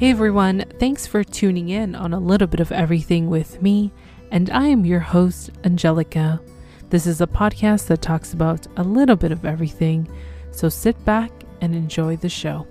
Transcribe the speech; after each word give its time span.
Hey 0.00 0.12
everyone, 0.12 0.64
thanks 0.78 1.06
for 1.06 1.22
tuning 1.22 1.68
in 1.68 1.94
on 1.94 2.14
a 2.14 2.18
little 2.18 2.46
bit 2.46 2.60
of 2.60 2.72
everything 2.72 3.28
with 3.28 3.60
me, 3.60 3.92
and 4.30 4.48
I 4.48 4.66
am 4.68 4.86
your 4.86 5.00
host, 5.00 5.50
Angelica. 5.62 6.40
This 6.88 7.06
is 7.06 7.20
a 7.20 7.26
podcast 7.26 7.88
that 7.88 8.00
talks 8.00 8.32
about 8.32 8.66
a 8.78 8.82
little 8.82 9.14
bit 9.14 9.30
of 9.30 9.44
everything, 9.44 10.10
so 10.52 10.70
sit 10.70 11.04
back 11.04 11.30
and 11.60 11.74
enjoy 11.74 12.16
the 12.16 12.30
show. 12.30 12.66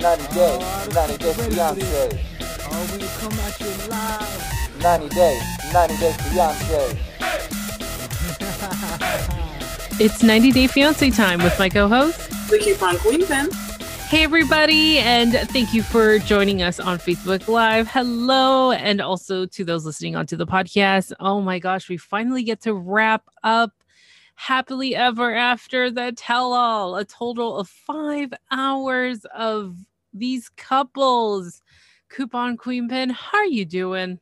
90 0.00 0.34
days, 0.34 0.94
90 0.94 1.18
days 1.18 1.46
Fiance. 1.46 2.24
Oh, 2.64 2.88
we 2.92 3.06
come 3.18 3.32
at 3.40 3.60
you 3.60 3.66
live. 3.88 4.82
90 4.82 5.08
days, 5.14 5.42
90 5.72 5.96
days 5.98 6.16
Fiance. 6.32 6.98
It's 10.00 10.22
90 10.22 10.52
Day 10.52 10.66
Fiance 10.66 11.10
time 11.10 11.42
with 11.42 11.58
my 11.58 11.68
co 11.68 11.86
host, 11.88 12.18
the 12.50 12.58
Coupon 12.58 12.98
Queen 12.98 13.24
Pin. 13.24 13.48
Hey, 14.08 14.24
everybody, 14.24 14.98
and 14.98 15.32
thank 15.50 15.72
you 15.72 15.82
for 15.82 16.18
joining 16.18 16.60
us 16.60 16.78
on 16.80 16.98
Facebook 16.98 17.48
Live. 17.48 17.88
Hello, 17.88 18.72
and 18.72 19.00
also 19.00 19.46
to 19.46 19.64
those 19.64 19.86
listening 19.86 20.16
onto 20.16 20.36
the 20.36 20.46
podcast. 20.46 21.12
Oh 21.20 21.40
my 21.40 21.58
gosh, 21.58 21.88
we 21.88 21.96
finally 21.96 22.42
get 22.42 22.60
to 22.62 22.74
wrap 22.74 23.22
up 23.42 23.72
happily 24.34 24.94
ever 24.94 25.34
after 25.34 25.90
the 25.90 26.12
tell 26.12 26.52
all, 26.52 26.96
a 26.96 27.04
total 27.04 27.58
of 27.58 27.68
five 27.68 28.32
hours 28.50 29.24
of 29.34 29.76
these 30.12 30.48
couples. 30.50 31.62
Coupon 32.08 32.56
Queen 32.56 32.88
Pin, 32.88 33.10
how 33.10 33.38
are 33.38 33.46
you 33.46 33.64
doing? 33.64 34.18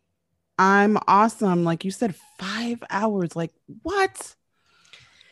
I'm 0.58 0.98
awesome. 1.08 1.64
Like 1.64 1.84
you 1.84 1.90
said, 1.90 2.14
five 2.38 2.82
hours. 2.90 3.34
Like 3.34 3.52
what? 3.82 4.36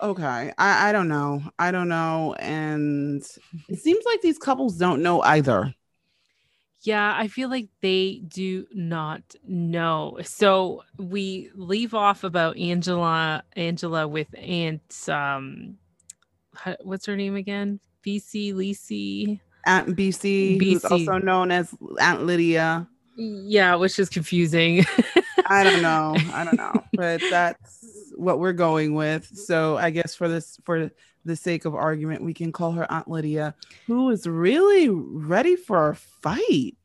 Okay. 0.00 0.52
I, 0.56 0.88
I 0.88 0.92
don't 0.92 1.08
know. 1.08 1.42
I 1.58 1.70
don't 1.70 1.88
know. 1.88 2.34
And 2.38 3.22
it 3.68 3.78
seems 3.78 4.04
like 4.04 4.22
these 4.22 4.38
couples 4.38 4.76
don't 4.76 5.02
know 5.02 5.20
either. 5.20 5.74
Yeah, 6.88 7.14
I 7.14 7.28
feel 7.28 7.50
like 7.50 7.68
they 7.82 8.22
do 8.26 8.66
not 8.72 9.20
know. 9.46 10.20
So 10.22 10.84
we 10.96 11.50
leave 11.54 11.92
off 11.92 12.24
about 12.24 12.56
Angela, 12.56 13.42
Angela 13.54 14.08
with 14.08 14.28
Aunt, 14.34 15.06
um, 15.06 15.76
what's 16.80 17.04
her 17.04 17.14
name 17.14 17.36
again? 17.36 17.78
BC 18.06 18.54
Lisi. 18.54 19.38
Aunt 19.66 19.88
BC, 19.88 20.58
BC. 20.58 20.64
who's 20.64 20.84
also 20.86 21.18
known 21.18 21.50
as 21.50 21.74
Aunt 22.00 22.24
Lydia. 22.24 22.88
Yeah, 23.18 23.74
which 23.74 23.98
is 23.98 24.08
confusing. 24.08 24.82
I 25.46 25.64
don't 25.64 25.82
know. 25.82 26.16
I 26.32 26.42
don't 26.42 26.56
know, 26.56 26.72
but 26.94 27.20
that's 27.28 28.14
what 28.16 28.38
we're 28.38 28.54
going 28.54 28.94
with. 28.94 29.26
So 29.26 29.76
I 29.76 29.90
guess 29.90 30.14
for 30.14 30.26
this, 30.26 30.58
for 30.64 30.90
the 31.26 31.36
sake 31.36 31.66
of 31.66 31.74
argument, 31.74 32.24
we 32.24 32.32
can 32.32 32.50
call 32.50 32.72
her 32.72 32.90
Aunt 32.90 33.08
Lydia, 33.08 33.54
who 33.86 34.08
is 34.08 34.26
really 34.26 34.88
ready 34.88 35.54
for 35.54 35.90
a 35.90 35.94
fight. 35.94 36.77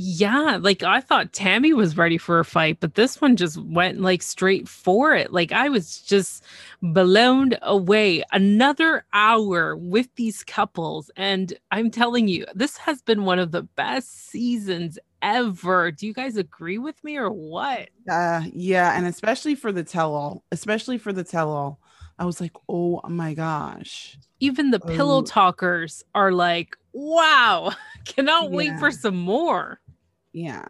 Yeah, 0.00 0.58
like 0.60 0.84
I 0.84 1.00
thought 1.00 1.32
Tammy 1.32 1.72
was 1.72 1.96
ready 1.96 2.18
for 2.18 2.38
a 2.38 2.44
fight, 2.44 2.78
but 2.78 2.94
this 2.94 3.20
one 3.20 3.34
just 3.34 3.60
went 3.64 4.00
like 4.00 4.22
straight 4.22 4.68
for 4.68 5.16
it. 5.16 5.32
Like 5.32 5.50
I 5.50 5.68
was 5.68 5.98
just 6.02 6.44
blown 6.80 7.54
away. 7.62 8.22
Another 8.30 9.04
hour 9.12 9.76
with 9.76 10.06
these 10.14 10.44
couples. 10.44 11.10
And 11.16 11.52
I'm 11.72 11.90
telling 11.90 12.28
you, 12.28 12.46
this 12.54 12.76
has 12.76 13.02
been 13.02 13.24
one 13.24 13.40
of 13.40 13.50
the 13.50 13.62
best 13.62 14.28
seasons 14.28 15.00
ever. 15.20 15.90
Do 15.90 16.06
you 16.06 16.14
guys 16.14 16.36
agree 16.36 16.78
with 16.78 17.02
me 17.02 17.16
or 17.16 17.32
what? 17.32 17.88
Uh, 18.08 18.42
yeah. 18.52 18.96
And 18.96 19.04
especially 19.04 19.56
for 19.56 19.72
the 19.72 19.82
tell 19.82 20.14
all, 20.14 20.44
especially 20.52 20.98
for 20.98 21.12
the 21.12 21.24
tell 21.24 21.50
all, 21.50 21.80
I 22.20 22.24
was 22.24 22.40
like, 22.40 22.52
oh 22.68 23.00
my 23.08 23.34
gosh. 23.34 24.16
Even 24.38 24.70
the 24.70 24.80
oh. 24.80 24.86
pillow 24.86 25.22
talkers 25.22 26.04
are 26.14 26.30
like, 26.30 26.76
wow, 26.92 27.72
cannot 28.04 28.44
yeah. 28.44 28.56
wait 28.56 28.78
for 28.78 28.92
some 28.92 29.16
more. 29.16 29.80
Yeah. 30.32 30.66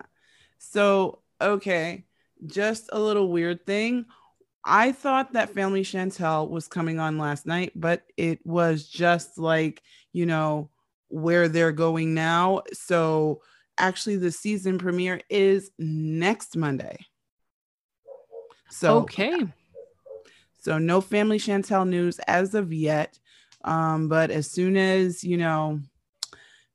So, 0.59 1.21
okay, 1.41 2.05
just 2.47 2.91
a 2.93 2.99
little 2.99 3.29
weird 3.29 3.67
thing. 3.67 4.07
I 4.65 4.93
thought 4.93 5.33
that 5.33 5.51
Family 5.51 5.83
Chantel 5.83 6.51
was 6.51 6.69
coming 6.69 6.99
on 6.99 7.17
last 7.17 7.47
night, 7.47 7.73
but 7.75 8.03
it 8.17 8.45
was 8.45 8.87
just 8.87 9.39
like, 9.39 9.83
you 10.13 10.27
know, 10.27 10.71
where 11.09 11.49
they're 11.49 11.73
going 11.73 12.13
now. 12.13 12.63
So, 12.73 13.41
actually, 13.79 14.17
the 14.17 14.33
season 14.33 14.79
premiere 14.79 15.21
is 15.31 15.71
next 15.79 16.57
Monday. 16.57 16.99
So, 18.71 18.99
okay. 19.03 19.47
So, 20.59 20.79
no 20.79 21.01
Family 21.01 21.39
Chantel 21.39 21.89
news 21.89 22.19
as 22.27 22.55
of 22.55 22.73
yet. 22.73 23.19
Um, 23.65 24.09
but 24.09 24.31
as 24.31 24.51
soon 24.51 24.77
as, 24.77 25.25
you 25.25 25.37
know, 25.37 25.81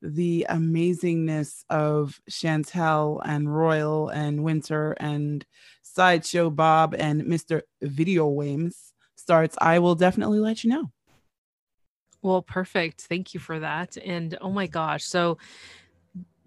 the 0.04 0.46
amazingness 0.50 1.64
of 1.70 2.20
Chantel 2.30 3.20
and 3.24 3.54
Royal 3.54 4.10
and 4.10 4.44
Winter 4.44 4.92
and 4.92 5.44
Sideshow 5.82 6.50
Bob 6.50 6.94
and 6.98 7.22
Mr. 7.22 7.62
Video 7.80 8.28
Wames 8.28 8.92
starts, 9.16 9.56
I 9.60 9.78
will 9.78 9.94
definitely 9.94 10.40
let 10.40 10.62
you 10.62 10.70
know. 10.70 10.90
Well, 12.22 12.42
perfect. 12.42 13.02
Thank 13.02 13.34
you 13.34 13.40
for 13.40 13.60
that. 13.60 13.96
And 13.96 14.36
oh 14.40 14.50
my 14.50 14.66
gosh. 14.66 15.04
So 15.04 15.38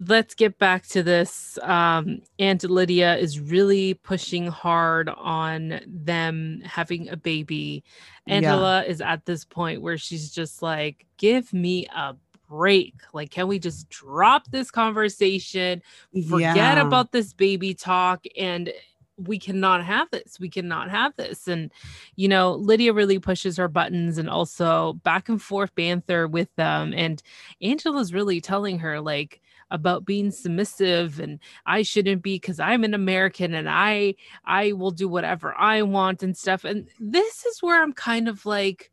let's 0.00 0.34
get 0.34 0.58
back 0.58 0.86
to 0.88 1.02
this. 1.02 1.58
Um, 1.62 2.22
Aunt 2.38 2.64
Lydia 2.64 3.16
is 3.16 3.40
really 3.40 3.94
pushing 3.94 4.46
hard 4.46 5.08
on 5.08 5.80
them 5.86 6.62
having 6.64 7.08
a 7.08 7.16
baby. 7.16 7.84
Angela 8.26 8.82
yeah. 8.82 8.90
is 8.90 9.00
at 9.00 9.24
this 9.24 9.44
point 9.44 9.82
where 9.82 9.98
she's 9.98 10.32
just 10.32 10.62
like, 10.62 11.06
give 11.16 11.52
me 11.52 11.86
a 11.94 12.14
break. 12.48 12.94
Like, 13.12 13.30
can 13.30 13.48
we 13.48 13.58
just 13.58 13.88
drop 13.88 14.50
this 14.50 14.70
conversation, 14.70 15.82
forget 16.28 16.56
yeah. 16.56 16.80
about 16.80 17.12
this 17.12 17.32
baby 17.32 17.74
talk, 17.74 18.24
and 18.36 18.72
we 19.16 19.38
cannot 19.38 19.84
have 19.84 20.08
this. 20.10 20.38
We 20.38 20.48
cannot 20.48 20.90
have 20.90 21.14
this. 21.16 21.48
And, 21.48 21.72
you 22.14 22.28
know, 22.28 22.54
Lydia 22.54 22.92
really 22.92 23.18
pushes 23.18 23.56
her 23.56 23.66
buttons 23.68 24.16
and 24.16 24.30
also 24.30 24.94
back 25.02 25.28
and 25.28 25.42
forth 25.42 25.74
banter 25.74 26.28
with 26.28 26.54
them. 26.54 26.94
And 26.94 27.20
Angela's 27.60 28.14
really 28.14 28.40
telling 28.40 28.78
her, 28.78 29.00
like, 29.00 29.40
about 29.70 30.06
being 30.06 30.30
submissive 30.30 31.20
and 31.20 31.38
I 31.66 31.82
shouldn't 31.82 32.22
be 32.22 32.36
because 32.36 32.58
I'm 32.58 32.84
an 32.84 32.94
American 32.94 33.52
and 33.52 33.68
I 33.68 34.14
I 34.46 34.72
will 34.72 34.90
do 34.90 35.08
whatever 35.08 35.54
I 35.58 35.82
want 35.82 36.22
and 36.22 36.34
stuff. 36.34 36.64
And 36.64 36.88
this 36.98 37.44
is 37.44 37.62
where 37.62 37.82
I'm 37.82 37.92
kind 37.92 38.28
of 38.28 38.46
like, 38.46 38.90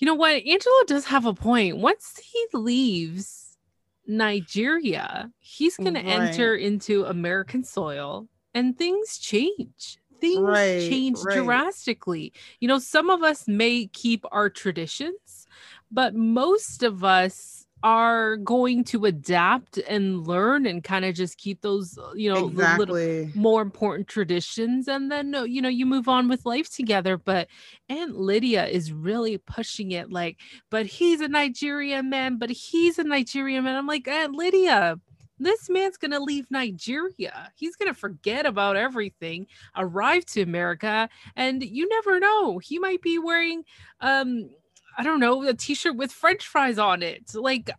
you 0.00 0.06
know 0.06 0.14
what? 0.14 0.42
Angela 0.46 0.82
does 0.86 1.04
have 1.04 1.26
a 1.26 1.34
point. 1.34 1.76
Once 1.76 2.18
he 2.24 2.46
leaves 2.52 3.58
Nigeria, 4.06 5.30
he's 5.38 5.76
going 5.76 5.94
right. 5.94 6.04
to 6.04 6.10
enter 6.10 6.56
into 6.56 7.04
American 7.04 7.62
soil 7.62 8.26
and 8.54 8.76
things 8.76 9.18
change. 9.18 9.98
Things 10.20 10.40
right, 10.40 10.80
change 10.80 11.18
right. 11.22 11.42
drastically. 11.42 12.32
You 12.60 12.68
know, 12.68 12.78
some 12.78 13.10
of 13.10 13.22
us 13.22 13.46
may 13.46 13.86
keep 13.86 14.24
our 14.32 14.50
traditions, 14.50 15.46
but 15.90 16.14
most 16.14 16.82
of 16.82 17.04
us 17.04 17.59
are 17.82 18.36
going 18.36 18.84
to 18.84 19.06
adapt 19.06 19.78
and 19.78 20.26
learn 20.26 20.66
and 20.66 20.84
kind 20.84 21.04
of 21.04 21.14
just 21.14 21.38
keep 21.38 21.62
those 21.62 21.98
uh, 21.98 22.12
you 22.14 22.32
know 22.32 22.48
exactly. 22.48 23.24
little 23.24 23.40
more 23.40 23.62
important 23.62 24.06
traditions 24.06 24.86
and 24.86 25.10
then 25.10 25.34
you 25.48 25.62
know 25.62 25.68
you 25.68 25.86
move 25.86 26.08
on 26.08 26.28
with 26.28 26.44
life 26.44 26.70
together 26.70 27.16
but 27.16 27.48
aunt 27.88 28.16
lydia 28.16 28.66
is 28.66 28.92
really 28.92 29.38
pushing 29.38 29.92
it 29.92 30.10
like 30.10 30.38
but 30.70 30.84
he's 30.84 31.20
a 31.20 31.28
nigerian 31.28 32.10
man 32.10 32.36
but 32.36 32.50
he's 32.50 32.98
a 32.98 33.04
nigerian 33.04 33.64
man 33.64 33.76
i'm 33.76 33.86
like 33.86 34.06
aunt 34.06 34.34
lydia 34.34 34.98
this 35.40 35.70
man's 35.70 35.96
going 35.96 36.10
to 36.10 36.20
leave 36.20 36.50
Nigeria. 36.50 37.50
He's 37.56 37.74
going 37.74 37.92
to 37.92 37.98
forget 37.98 38.44
about 38.44 38.76
everything, 38.76 39.46
arrive 39.74 40.26
to 40.26 40.42
America, 40.42 41.08
and 41.34 41.62
you 41.62 41.88
never 41.88 42.20
know. 42.20 42.58
He 42.58 42.78
might 42.78 43.00
be 43.00 43.18
wearing 43.18 43.64
um 44.02 44.50
I 44.98 45.02
don't 45.02 45.20
know, 45.20 45.42
a 45.46 45.54
t-shirt 45.54 45.96
with 45.96 46.12
french 46.12 46.46
fries 46.46 46.78
on 46.78 47.02
it. 47.02 47.34
Like 47.34 47.70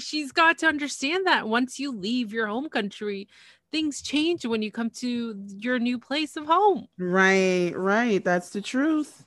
she's 0.00 0.32
got 0.32 0.58
to 0.58 0.66
understand 0.66 1.26
that 1.26 1.48
once 1.48 1.78
you 1.78 1.92
leave 1.92 2.32
your 2.32 2.46
home 2.46 2.68
country, 2.68 3.28
things 3.70 4.02
change 4.02 4.44
when 4.46 4.62
you 4.62 4.70
come 4.70 4.90
to 4.90 5.34
your 5.58 5.78
new 5.78 5.98
place 5.98 6.36
of 6.36 6.46
home. 6.46 6.88
Right, 6.98 7.72
right. 7.74 8.24
That's 8.24 8.50
the 8.50 8.60
truth. 8.60 9.24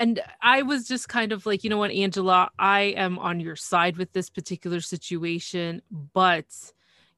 And 0.00 0.20
I 0.40 0.62
was 0.62 0.88
just 0.88 1.08
kind 1.08 1.30
of 1.30 1.46
like, 1.46 1.62
you 1.62 1.70
know 1.70 1.78
what, 1.78 1.92
Angela, 1.92 2.50
I 2.58 2.80
am 2.96 3.20
on 3.20 3.38
your 3.38 3.54
side 3.54 3.96
with 3.96 4.12
this 4.12 4.30
particular 4.30 4.80
situation, 4.80 5.80
but 6.12 6.46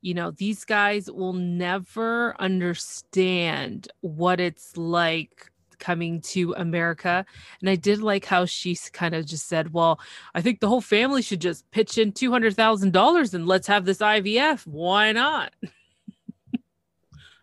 you 0.02 0.12
know, 0.12 0.32
these 0.32 0.66
guys 0.66 1.10
will 1.10 1.32
never 1.32 2.38
understand 2.38 3.88
what 4.02 4.38
it's 4.38 4.76
like 4.76 5.50
coming 5.84 6.22
to 6.22 6.54
America. 6.54 7.26
And 7.60 7.68
I 7.68 7.76
did 7.76 8.00
like 8.00 8.24
how 8.24 8.46
she 8.46 8.76
kind 8.92 9.14
of 9.14 9.26
just 9.26 9.46
said, 9.46 9.74
Well, 9.74 10.00
I 10.34 10.40
think 10.40 10.60
the 10.60 10.68
whole 10.68 10.80
family 10.80 11.20
should 11.20 11.40
just 11.40 11.70
pitch 11.70 11.98
in 11.98 12.12
$200,000 12.12 13.34
and 13.34 13.46
let's 13.46 13.66
have 13.66 13.84
this 13.84 13.98
IVF. 13.98 14.66
Why 14.66 15.12
not? 15.12 15.52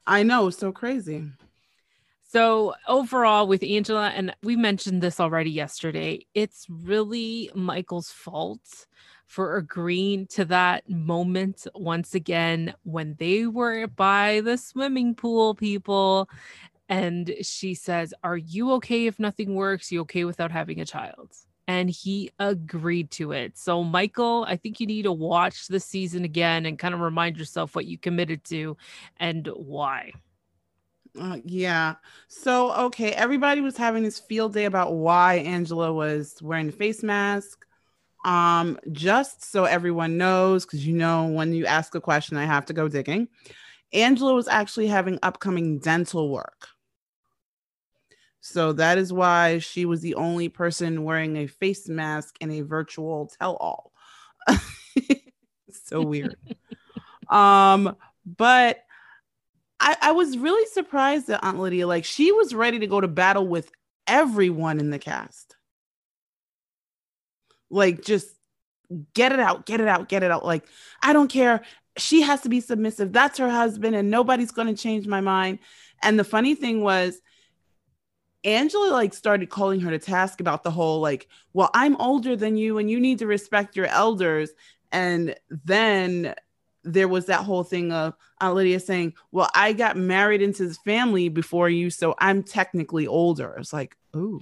I 0.08 0.24
know, 0.24 0.50
so 0.50 0.72
crazy. 0.72 1.28
So, 2.24 2.74
overall, 2.88 3.46
with 3.46 3.62
Angela, 3.62 4.08
and 4.10 4.34
we 4.42 4.56
mentioned 4.56 5.02
this 5.02 5.20
already 5.20 5.52
yesterday, 5.52 6.26
it's 6.34 6.66
really 6.70 7.52
Michael's 7.54 8.10
fault 8.10 8.88
for 9.32 9.56
agreeing 9.56 10.28
to 10.28 10.44
that 10.44 10.90
moment 10.90 11.66
once 11.74 12.16
again 12.16 12.74
when 12.84 13.16
they 13.18 13.48
were 13.48 13.88
by 13.88 14.42
the 14.44 14.58
swimming 14.58 15.16
pool, 15.16 15.56
people. 15.56 16.28
And 16.92 17.34
she 17.42 17.74
says, 17.74 18.14
Are 18.22 18.36
you 18.36 18.74
okay 18.74 19.08
if 19.08 19.18
nothing 19.18 19.56
works? 19.56 19.94
You 19.94 20.02
okay 20.02 20.26
without 20.26 20.52
having 20.52 20.82
a 20.82 20.86
child? 20.86 21.34
And 21.66 21.90
he 21.90 22.32
agreed 22.38 23.12
to 23.12 23.32
it. 23.32 23.58
So, 23.58 23.82
Michael, 23.82 24.46
I 24.46 24.58
think 24.58 24.82
you 24.82 24.88
need 24.88 25.04
to 25.04 25.14
watch 25.14 25.68
the 25.68 25.80
season 25.80 26.26
again 26.26 26.66
and 26.66 26.78
kind 26.78 26.94
of 26.94 27.00
remind 27.00 27.38
yourself 27.38 27.76
what 27.76 27.86
you 27.86 27.98
committed 27.98 28.44
to 28.46 28.76
and 29.22 29.48
why. 29.56 30.12
Uh, 31.18 31.38
yeah. 31.46 31.96
So, 32.28 32.74
okay, 32.74 33.14
everybody 33.14 33.62
was 33.62 33.78
having 33.78 34.04
this 34.04 34.20
field 34.20 34.54
day 34.54 34.66
about 34.66 34.94
why 34.94 35.36
Angela 35.36 35.94
was 35.94 36.36
wearing 36.42 36.66
the 36.66 36.74
face 36.74 37.04
mask. 37.04 37.66
Um, 38.26 38.78
just 38.92 39.50
so 39.50 39.64
everyone 39.64 40.18
knows, 40.18 40.66
because 40.66 40.86
you 40.86 40.94
know, 40.94 41.28
when 41.28 41.54
you 41.54 41.66
ask 41.66 41.96
a 41.96 42.02
question, 42.02 42.36
I 42.36 42.44
have 42.44 42.66
to 42.66 42.74
go 42.74 42.90
digging. 42.90 43.30
Angela 43.94 44.34
was 44.34 44.50
actually 44.50 44.88
having 44.88 45.20
upcoming 45.24 45.80
dental 45.80 46.30
work. 46.30 46.68
So 48.42 48.74
that 48.74 48.98
is 48.98 49.14
why 49.14 49.60
she 49.60 49.86
was 49.86 50.02
the 50.02 50.16
only 50.16 50.50
person 50.50 51.04
wearing 51.04 51.38
a 51.38 51.48
face 51.48 51.88
mask 51.88 52.36
in 52.42 52.50
a 52.52 52.62
virtual 52.62 53.32
tell 53.40 53.56
all. 53.56 53.94
so 55.70 56.02
weird. 56.02 56.36
um, 57.30 57.96
but 58.26 58.80
I, 59.80 59.96
I 60.02 60.12
was 60.14 60.40
really 60.40 60.66
surprised 60.68 61.30
at 61.30 61.44
Aunt 61.44 61.60
Lydia. 61.60 61.86
Like 61.86 62.04
she 62.04 62.32
was 62.32 62.56
ready 62.56 62.80
to 62.80 62.88
go 62.88 63.00
to 63.00 63.08
battle 63.08 63.48
with 63.48 63.72
everyone 64.08 64.80
in 64.80 64.90
the 64.90 65.00
cast. 65.00 65.56
Like 67.70 68.04
just 68.04 68.28
get 69.14 69.32
it 69.32 69.40
out, 69.40 69.68
get 69.68 69.82
it 69.82 69.88
out, 69.88 70.10
get 70.10 70.24
it 70.24 70.32
out. 70.32 70.44
Like 70.44 70.66
I 71.04 71.14
don't 71.14 71.30
care. 71.30 71.62
She 71.98 72.22
has 72.22 72.42
to 72.42 72.50
be 72.50 72.60
submissive. 72.60 73.14
That's 73.14 73.38
her 73.38 73.50
husband, 73.50 73.96
and 73.96 74.10
nobody's 74.10 74.52
going 74.52 74.68
to 74.68 74.82
change 74.82 75.06
my 75.08 75.22
mind. 75.22 75.60
And 76.02 76.18
the 76.18 76.24
funny 76.24 76.56
thing 76.56 76.82
was, 76.82 77.22
Angela 78.44 78.92
like 78.92 79.14
started 79.14 79.50
calling 79.50 79.80
her 79.82 79.92
to 79.92 80.00
task 80.00 80.42
about 80.42 80.64
the 80.64 80.72
whole 80.72 81.00
like, 81.00 81.28
well, 81.54 81.70
I'm 81.74 81.96
older 81.98 82.36
than 82.36 82.58
you, 82.58 82.78
and 82.78 82.90
you 82.90 83.00
need 83.00 83.20
to 83.20 83.28
respect 83.28 83.76
your 83.76 83.88
elders. 83.88 84.52
And 84.92 85.36
then 85.50 86.36
there 86.84 87.08
was 87.08 87.28
that 87.28 87.44
whole 87.44 87.64
thing 87.64 87.92
of 87.92 88.16
Aunt 88.40 88.56
Lydia 88.56 88.80
saying, 88.80 89.14
Well, 89.32 89.50
I 89.54 89.74
got 89.74 89.98
married 89.98 90.42
into 90.42 90.68
this 90.68 90.80
family 90.80 91.30
before 91.30 91.70
you, 91.70 91.90
so 91.90 92.16
I'm 92.20 92.44
technically 92.44 93.08
older. 93.08 93.56
It's 93.58 93.74
like, 93.74 93.96
ooh. 94.16 94.40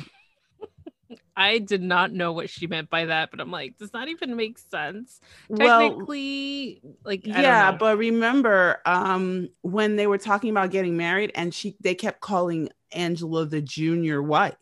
I 1.39 1.59
did 1.59 1.81
not 1.81 2.11
know 2.11 2.33
what 2.33 2.49
she 2.49 2.67
meant 2.67 2.89
by 2.89 3.05
that, 3.05 3.31
but 3.31 3.39
I'm 3.39 3.49
like, 3.49 3.77
does 3.77 3.91
that 3.91 4.09
even 4.09 4.35
make 4.35 4.57
sense? 4.57 5.21
Technically, 5.55 6.81
well, 6.83 6.95
like 7.05 7.25
yeah, 7.25 7.71
but 7.71 7.97
remember, 7.97 8.81
um, 8.85 9.47
when 9.61 9.95
they 9.95 10.05
were 10.05 10.17
talking 10.17 10.49
about 10.49 10.69
getting 10.71 10.97
married, 10.97 11.31
and 11.35 11.53
she 11.53 11.77
they 11.79 11.95
kept 11.95 12.19
calling 12.19 12.67
Angela 12.91 13.45
the 13.45 13.61
junior 13.61 14.21
wife 14.21 14.55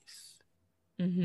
mm-hmm. 1.01 1.18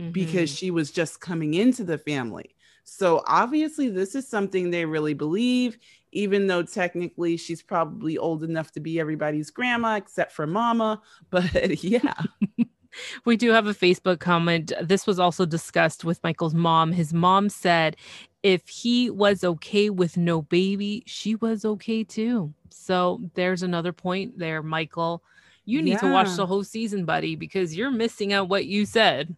Mm-hmm. 0.00 0.12
because 0.12 0.48
she 0.48 0.70
was 0.70 0.92
just 0.92 1.20
coming 1.20 1.54
into 1.54 1.82
the 1.82 1.98
family. 1.98 2.54
So 2.84 3.24
obviously, 3.26 3.88
this 3.88 4.14
is 4.14 4.28
something 4.28 4.70
they 4.70 4.84
really 4.84 5.14
believe, 5.14 5.78
even 6.12 6.46
though 6.46 6.62
technically 6.62 7.36
she's 7.38 7.60
probably 7.60 8.18
old 8.18 8.44
enough 8.44 8.70
to 8.72 8.80
be 8.80 9.00
everybody's 9.00 9.50
grandma 9.50 9.96
except 9.96 10.30
for 10.30 10.46
mama. 10.46 11.02
But 11.30 11.82
yeah. 11.82 12.14
we 13.24 13.36
do 13.36 13.50
have 13.50 13.66
a 13.66 13.74
Facebook 13.74 14.20
comment. 14.20 14.72
This 14.82 15.06
was 15.06 15.18
also 15.18 15.46
discussed 15.46 16.04
with 16.04 16.22
Michael's 16.22 16.54
mom. 16.54 16.92
His 16.92 17.12
mom 17.12 17.48
said 17.48 17.96
if 18.42 18.68
he 18.68 19.10
was 19.10 19.44
okay 19.44 19.90
with 19.90 20.16
no 20.16 20.42
baby, 20.42 21.02
she 21.06 21.34
was 21.34 21.64
okay 21.64 22.04
too. 22.04 22.52
So 22.70 23.20
there's 23.34 23.62
another 23.62 23.92
point 23.92 24.38
there, 24.38 24.62
Michael. 24.62 25.22
You 25.64 25.82
need 25.82 25.92
yeah. 25.92 25.98
to 25.98 26.12
watch 26.12 26.34
the 26.36 26.46
whole 26.46 26.64
season, 26.64 27.04
buddy, 27.04 27.36
because 27.36 27.76
you're 27.76 27.90
missing 27.90 28.32
out 28.32 28.48
what 28.48 28.66
you 28.66 28.86
said. 28.86 29.36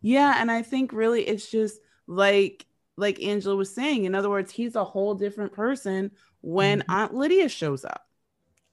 Yeah. 0.00 0.36
And 0.38 0.50
I 0.50 0.62
think 0.62 0.92
really 0.92 1.22
it's 1.22 1.50
just 1.50 1.80
like 2.06 2.66
like 2.96 3.22
Angela 3.22 3.56
was 3.56 3.74
saying. 3.74 4.04
In 4.04 4.14
other 4.14 4.30
words, 4.30 4.50
he's 4.52 4.76
a 4.76 4.84
whole 4.84 5.14
different 5.14 5.52
person 5.52 6.10
when 6.40 6.80
mm-hmm. 6.80 6.90
Aunt 6.90 7.14
Lydia 7.14 7.48
shows 7.48 7.84
up. 7.84 8.06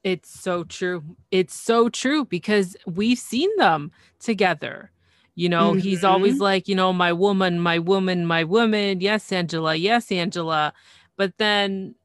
It's 0.07 0.39
so 0.39 0.63
true. 0.63 1.03
It's 1.31 1.53
so 1.53 1.89
true 1.89 2.23
because 2.23 2.77
we've 2.85 3.19
seen 3.19 3.49
them 3.57 3.91
together. 4.21 4.89
You 5.35 5.49
know, 5.49 5.71
mm-hmm. 5.71 5.79
he's 5.79 6.05
always 6.05 6.35
mm-hmm. 6.35 6.43
like, 6.43 6.67
you 6.69 6.75
know, 6.75 6.93
my 6.93 7.11
woman, 7.11 7.59
my 7.59 7.77
woman, 7.77 8.25
my 8.25 8.45
woman. 8.45 9.01
Yes, 9.01 9.29
Angela. 9.33 9.75
Yes, 9.75 10.09
Angela. 10.09 10.71
But 11.17 11.37
then 11.37 11.95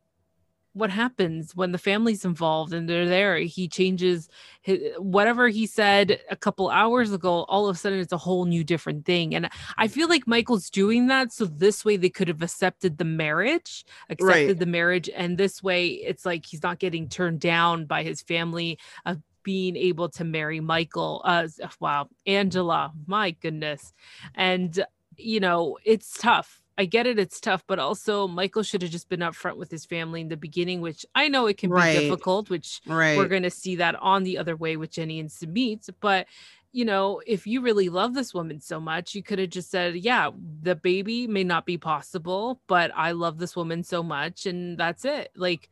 what 0.75 0.91
happens 0.91 1.55
when 1.55 1.73
the 1.73 1.79
family's 1.79 2.25
involved 2.25 2.73
and 2.73 2.89
they're 2.89 3.09
there 3.09 3.37
he 3.39 3.69
changes 3.69 4.29
his, 4.63 4.81
whatever 4.99 5.49
he 5.49 5.67
said 5.67 6.21
a 6.31 6.37
couple 6.37 6.71
hours 6.71 7.13
ago 7.13 7.45
all 7.45 7.69
of 7.69 7.77
a 7.77 7.79
sudden 7.79 7.99
it's 7.99 8.13
a 8.13 8.19
whole 8.19 8.45
new 8.45 8.65
different 8.65 9.05
thing 9.05 9.35
and 9.35 9.49
i 9.77 9.87
feel 9.87 10.09
like 10.09 10.27
michael's 10.27 10.71
doing 10.71 11.07
that 11.07 11.33
so 11.33 11.45
this 11.45 11.85
way 11.85 11.97
they 11.97 12.11
could 12.11 12.29
have 12.29 12.43
accepted 12.43 12.99
the 12.99 13.05
marriage 13.05 13.85
accepted 14.09 14.49
right. 14.49 14.59
the 14.59 14.67
marriage 14.67 15.11
and 15.15 15.39
this 15.39 15.63
way 15.63 15.89
it's 15.89 16.25
like 16.25 16.47
he's 16.47 16.63
not 16.63 16.79
getting 16.79 17.09
turned 17.09 17.41
down 17.41 17.85
by 17.85 18.03
his 18.03 18.23
family 18.23 18.79
of 19.07 19.19
being 19.43 19.77
able 19.77 20.09
to 20.09 20.25
marry 20.25 20.61
michael 20.61 21.21
uh 21.25 21.49
wow 21.81 22.09
angela 22.27 22.93
my 23.07 23.33
goodness 23.33 23.93
and 24.35 24.85
you 25.17 25.41
know 25.41 25.77
it's 25.85 26.17
tough 26.17 26.62
I 26.79 26.87
get 26.87 27.07
it, 27.07 27.19
it's 27.19 27.41
tough, 27.41 27.65
but 27.67 27.79
also 27.79 28.27
Michael 28.27 28.63
should 28.63 28.83
have 28.83 28.91
just 28.91 29.09
been 29.09 29.21
upfront 29.21 29.57
with 29.57 29.71
his 29.71 29.85
family 29.85 30.23
in 30.23 30.29
the 30.29 30.37
beginning, 30.37 30.81
which 30.81 31.05
I 31.15 31.29
know 31.29 31.47
it 31.47 31.59
can 31.59 31.71
right. 31.71 31.97
be 31.97 32.05
difficult, 32.05 32.49
which 32.49 32.81
right. 32.87 33.17
we're 33.17 33.29
going 33.29 33.43
to 33.43 33.51
see 33.51 33.77
that 33.77 33.95
on 33.97 34.25
the 34.25 34.39
other 34.39 34.57
way 34.57 34.77
with 34.77 34.91
Jenny 34.91 35.21
and 35.21 35.29
Sumit. 35.29 35.89
But, 36.01 36.27
you 36.73 36.85
know, 36.85 37.21
if 37.27 37.47
you 37.47 37.61
really 37.61 37.91
love 37.91 38.15
this 38.15 38.33
woman 38.33 38.61
so 38.61 38.81
much, 38.81 39.15
you 39.15 39.23
could 39.23 39.39
have 39.39 39.51
just 39.51 39.71
said, 39.71 39.97
yeah, 39.97 40.31
the 40.63 40.75
baby 40.75 41.27
may 41.27 41.45
not 41.45 41.67
be 41.67 41.77
possible, 41.77 42.61
but 42.67 42.91
I 42.97 43.13
love 43.13 43.39
this 43.39 43.55
woman 43.55 43.85
so 43.85 44.03
much. 44.03 44.47
And 44.47 44.79
that's 44.79 45.05
it. 45.05 45.31
Like, 45.37 45.69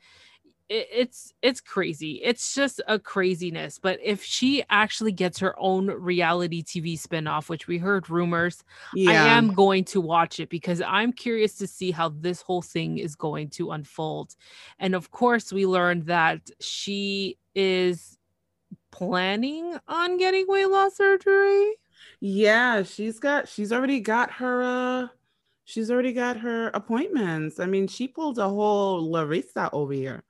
it, 0.70 0.88
it's 0.92 1.34
it's 1.42 1.60
crazy. 1.60 2.20
It's 2.22 2.54
just 2.54 2.80
a 2.86 2.98
craziness. 2.98 3.78
But 3.78 3.98
if 4.02 4.22
she 4.22 4.62
actually 4.70 5.12
gets 5.12 5.38
her 5.40 5.58
own 5.58 5.88
reality 5.88 6.62
TV 6.62 6.98
spinoff, 6.98 7.48
which 7.48 7.66
we 7.66 7.76
heard 7.76 8.08
rumors, 8.08 8.62
yeah. 8.94 9.10
I 9.10 9.14
am 9.36 9.52
going 9.52 9.84
to 9.86 10.00
watch 10.00 10.38
it 10.40 10.48
because 10.48 10.80
I'm 10.80 11.12
curious 11.12 11.56
to 11.56 11.66
see 11.66 11.90
how 11.90 12.10
this 12.10 12.40
whole 12.40 12.62
thing 12.62 12.98
is 12.98 13.16
going 13.16 13.50
to 13.50 13.72
unfold. 13.72 14.36
And 14.78 14.94
of 14.94 15.10
course, 15.10 15.52
we 15.52 15.66
learned 15.66 16.06
that 16.06 16.48
she 16.60 17.36
is 17.54 18.16
planning 18.92 19.76
on 19.88 20.18
getting 20.18 20.46
weight 20.48 20.70
loss 20.70 20.96
surgery. 20.96 21.74
Yeah, 22.20 22.84
she's 22.84 23.18
got 23.18 23.48
she's 23.48 23.72
already 23.72 24.00
got 24.00 24.30
her 24.32 24.62
uh 24.62 25.08
she's 25.64 25.90
already 25.90 26.12
got 26.12 26.36
her 26.38 26.68
appointments. 26.68 27.58
I 27.58 27.66
mean, 27.66 27.88
she 27.88 28.06
pulled 28.06 28.38
a 28.38 28.48
whole 28.48 29.10
Larissa 29.10 29.68
over 29.72 29.92
here. 29.92 30.22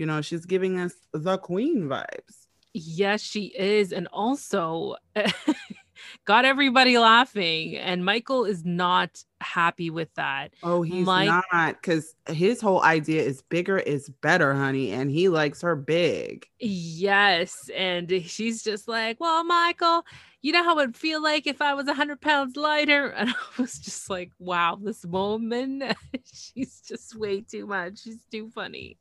You 0.00 0.06
know, 0.06 0.22
she's 0.22 0.46
giving 0.46 0.80
us 0.80 0.94
the 1.12 1.36
queen 1.36 1.82
vibes. 1.82 2.46
Yes, 2.72 3.20
she 3.20 3.52
is. 3.54 3.92
And 3.92 4.08
also 4.14 4.96
got 6.24 6.46
everybody 6.46 6.96
laughing. 6.96 7.76
And 7.76 8.02
Michael 8.02 8.46
is 8.46 8.64
not 8.64 9.22
happy 9.42 9.90
with 9.90 10.08
that. 10.14 10.54
Oh, 10.62 10.80
he's 10.80 11.04
Mike- 11.04 11.28
not 11.52 11.74
because 11.74 12.14
his 12.30 12.62
whole 12.62 12.82
idea 12.82 13.20
is 13.20 13.42
bigger 13.42 13.76
is 13.76 14.08
better, 14.22 14.54
honey. 14.54 14.90
And 14.90 15.10
he 15.10 15.28
likes 15.28 15.60
her 15.60 15.76
big. 15.76 16.46
Yes. 16.58 17.68
And 17.76 18.10
she's 18.24 18.62
just 18.62 18.88
like, 18.88 19.20
well, 19.20 19.44
Michael, 19.44 20.06
you 20.40 20.52
know 20.52 20.64
how 20.64 20.78
it'd 20.78 20.96
feel 20.96 21.22
like 21.22 21.46
if 21.46 21.60
I 21.60 21.74
was 21.74 21.88
a 21.88 21.92
hundred 21.92 22.22
pounds 22.22 22.56
lighter. 22.56 23.08
And 23.18 23.28
I 23.28 23.60
was 23.60 23.78
just 23.78 24.08
like, 24.08 24.32
wow, 24.38 24.78
this 24.80 25.04
woman, 25.04 25.92
she's 26.32 26.80
just 26.80 27.14
way 27.16 27.42
too 27.42 27.66
much. 27.66 27.98
She's 27.98 28.24
too 28.30 28.48
funny. 28.54 28.96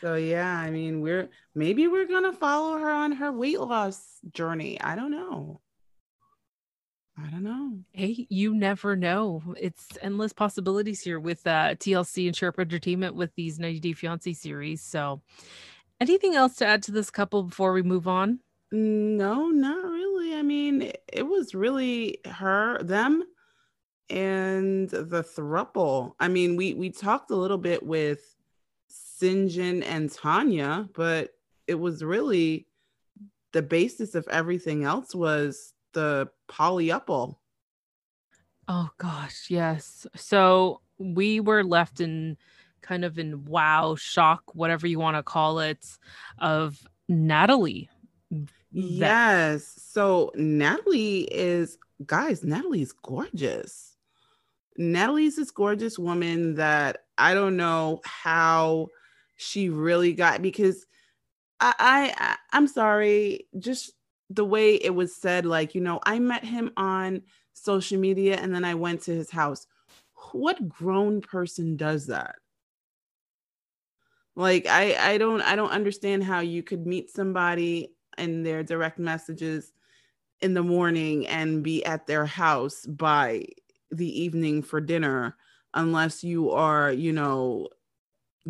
So 0.00 0.14
yeah, 0.14 0.50
I 0.58 0.70
mean, 0.70 1.00
we're 1.00 1.28
maybe 1.54 1.88
we're 1.88 2.06
gonna 2.06 2.32
follow 2.32 2.78
her 2.78 2.90
on 2.90 3.12
her 3.12 3.32
weight 3.32 3.60
loss 3.60 4.18
journey. 4.32 4.80
I 4.80 4.96
don't 4.96 5.10
know. 5.10 5.60
I 7.18 7.30
don't 7.30 7.44
know. 7.44 7.78
Hey, 7.92 8.26
you 8.28 8.54
never 8.54 8.94
know. 8.94 9.42
It's 9.58 9.86
endless 10.02 10.34
possibilities 10.34 11.00
here 11.00 11.18
with 11.18 11.46
uh, 11.46 11.74
TLC 11.76 12.26
and 12.26 12.36
Sharp 12.36 12.58
Entertainment 12.58 13.14
with 13.14 13.34
these 13.36 13.58
90 13.58 13.80
Day 13.80 13.92
Fiance 13.94 14.34
series. 14.34 14.82
So, 14.82 15.22
anything 15.98 16.34
else 16.34 16.56
to 16.56 16.66
add 16.66 16.82
to 16.84 16.92
this 16.92 17.10
couple 17.10 17.44
before 17.44 17.72
we 17.72 17.82
move 17.82 18.06
on? 18.06 18.40
No, 18.70 19.48
not 19.48 19.82
really. 19.82 20.34
I 20.34 20.42
mean, 20.42 20.82
it, 20.82 21.02
it 21.10 21.22
was 21.22 21.54
really 21.54 22.18
her, 22.26 22.82
them, 22.82 23.24
and 24.10 24.90
the 24.90 25.24
thruple. 25.24 26.12
I 26.20 26.28
mean, 26.28 26.56
we 26.56 26.74
we 26.74 26.90
talked 26.90 27.30
a 27.30 27.36
little 27.36 27.58
bit 27.58 27.82
with 27.82 28.35
Syngin 29.20 29.82
and 29.84 30.12
Tania, 30.12 30.88
but 30.94 31.30
it 31.66 31.74
was 31.76 32.04
really 32.04 32.66
the 33.52 33.62
basis 33.62 34.14
of 34.14 34.26
everything 34.28 34.84
else 34.84 35.14
was 35.14 35.72
the 35.92 36.28
polyuple. 36.48 37.36
Oh 38.68 38.90
gosh, 38.98 39.46
yes. 39.48 40.06
So 40.16 40.80
we 40.98 41.40
were 41.40 41.62
left 41.64 42.00
in 42.00 42.36
kind 42.82 43.04
of 43.04 43.18
in 43.18 43.44
wow, 43.44 43.94
shock, 43.96 44.42
whatever 44.54 44.86
you 44.86 44.98
want 44.98 45.16
to 45.16 45.22
call 45.22 45.60
it, 45.60 45.86
of 46.38 46.78
Natalie. 47.08 47.88
That- 48.30 48.50
Yes. 48.72 49.72
So 49.86 50.32
Natalie 50.34 51.20
is, 51.32 51.78
guys, 52.04 52.44
Natalie's 52.44 52.92
gorgeous. 52.92 53.96
Natalie's 54.76 55.36
this 55.36 55.50
gorgeous 55.50 55.98
woman 55.98 56.56
that 56.56 57.04
I 57.16 57.32
don't 57.32 57.56
know 57.56 58.02
how 58.04 58.88
she 59.36 59.68
really 59.68 60.12
got 60.12 60.42
because 60.42 60.86
I, 61.60 62.14
I 62.16 62.36
I'm 62.52 62.66
sorry, 62.66 63.46
just 63.58 63.92
the 64.28 64.44
way 64.44 64.74
it 64.74 64.94
was 64.94 65.14
said, 65.14 65.46
like, 65.46 65.74
you 65.74 65.80
know, 65.80 66.00
I 66.04 66.18
met 66.18 66.44
him 66.44 66.72
on 66.76 67.22
social 67.52 67.98
media 67.98 68.36
and 68.36 68.54
then 68.54 68.64
I 68.64 68.74
went 68.74 69.02
to 69.02 69.14
his 69.14 69.30
house. 69.30 69.66
What 70.32 70.68
grown 70.68 71.20
person 71.20 71.76
does 71.76 72.06
that? 72.06 72.36
Like 74.34 74.66
I 74.66 75.12
I 75.14 75.18
don't 75.18 75.40
I 75.40 75.56
don't 75.56 75.70
understand 75.70 76.24
how 76.24 76.40
you 76.40 76.62
could 76.62 76.86
meet 76.86 77.10
somebody 77.10 77.94
in 78.18 78.42
their 78.42 78.62
direct 78.62 78.98
messages 78.98 79.72
in 80.40 80.52
the 80.52 80.62
morning 80.62 81.26
and 81.26 81.62
be 81.62 81.84
at 81.84 82.06
their 82.06 82.26
house 82.26 82.84
by 82.84 83.46
the 83.90 84.20
evening 84.20 84.62
for 84.62 84.80
dinner 84.80 85.36
unless 85.72 86.22
you 86.22 86.50
are, 86.50 86.92
you 86.92 87.12
know, 87.12 87.68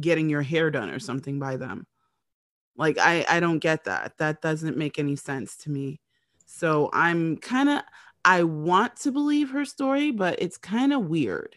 getting 0.00 0.28
your 0.30 0.42
hair 0.42 0.70
done 0.70 0.90
or 0.90 0.98
something 0.98 1.38
by 1.38 1.56
them. 1.56 1.86
Like 2.76 2.98
I 2.98 3.24
I 3.28 3.40
don't 3.40 3.58
get 3.58 3.84
that. 3.84 4.18
That 4.18 4.42
doesn't 4.42 4.76
make 4.76 4.98
any 4.98 5.16
sense 5.16 5.56
to 5.58 5.70
me. 5.70 6.00
So 6.46 6.90
I'm 6.92 7.36
kind 7.38 7.68
of 7.68 7.82
I 8.24 8.42
want 8.44 8.96
to 8.98 9.12
believe 9.12 9.50
her 9.50 9.64
story, 9.64 10.10
but 10.10 10.40
it's 10.42 10.58
kind 10.58 10.92
of 10.92 11.06
weird. 11.06 11.56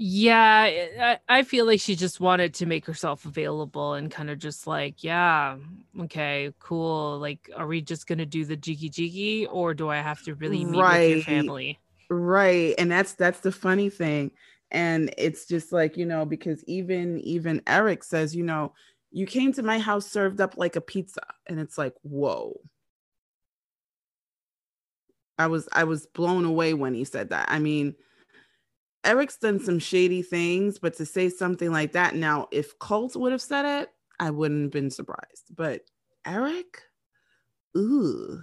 Yeah, 0.00 1.18
I, 1.28 1.38
I 1.40 1.42
feel 1.42 1.66
like 1.66 1.80
she 1.80 1.96
just 1.96 2.20
wanted 2.20 2.54
to 2.54 2.66
make 2.66 2.86
herself 2.86 3.24
available 3.24 3.94
and 3.94 4.10
kind 4.10 4.30
of 4.30 4.38
just 4.38 4.66
like, 4.68 5.02
yeah, 5.02 5.56
okay, 6.00 6.52
cool. 6.60 7.18
Like, 7.18 7.50
are 7.56 7.66
we 7.66 7.80
just 7.80 8.06
gonna 8.06 8.26
do 8.26 8.44
the 8.44 8.56
jiggy 8.56 8.90
jiggy, 8.90 9.46
or 9.46 9.74
do 9.74 9.88
I 9.88 9.96
have 10.00 10.22
to 10.22 10.34
really 10.36 10.64
meet 10.64 10.88
with 10.88 11.08
your 11.08 11.18
Right. 11.18 11.24
family? 11.24 11.80
Right. 12.10 12.74
And 12.78 12.90
that's 12.90 13.14
that's 13.14 13.40
the 13.40 13.52
funny 13.52 13.90
thing. 13.90 14.30
And 14.70 15.14
it's 15.16 15.46
just 15.46 15.72
like, 15.72 15.96
you 15.96 16.04
know, 16.04 16.24
because 16.24 16.62
even 16.64 17.20
even 17.20 17.62
Eric 17.66 18.04
says, 18.04 18.36
you 18.36 18.42
know, 18.44 18.74
you 19.10 19.26
came 19.26 19.52
to 19.54 19.62
my 19.62 19.78
house 19.78 20.06
served 20.10 20.40
up 20.40 20.56
like 20.56 20.76
a 20.76 20.80
pizza. 20.80 21.22
And 21.46 21.58
it's 21.58 21.78
like, 21.78 21.94
whoa. 22.02 22.60
I 25.38 25.46
was 25.46 25.68
I 25.72 25.84
was 25.84 26.06
blown 26.06 26.44
away 26.44 26.74
when 26.74 26.94
he 26.94 27.04
said 27.04 27.30
that. 27.30 27.46
I 27.50 27.58
mean, 27.60 27.94
Eric's 29.04 29.38
done 29.38 29.60
some 29.60 29.78
shady 29.78 30.22
things, 30.22 30.78
but 30.78 30.94
to 30.96 31.06
say 31.06 31.28
something 31.30 31.70
like 31.70 31.92
that 31.92 32.14
now, 32.14 32.48
if 32.50 32.78
Colt 32.78 33.16
would 33.16 33.32
have 33.32 33.40
said 33.40 33.82
it, 33.82 33.90
I 34.20 34.30
wouldn't 34.30 34.64
have 34.64 34.70
been 34.72 34.90
surprised. 34.90 35.54
But 35.54 35.82
Eric, 36.26 36.82
ooh, 37.76 38.42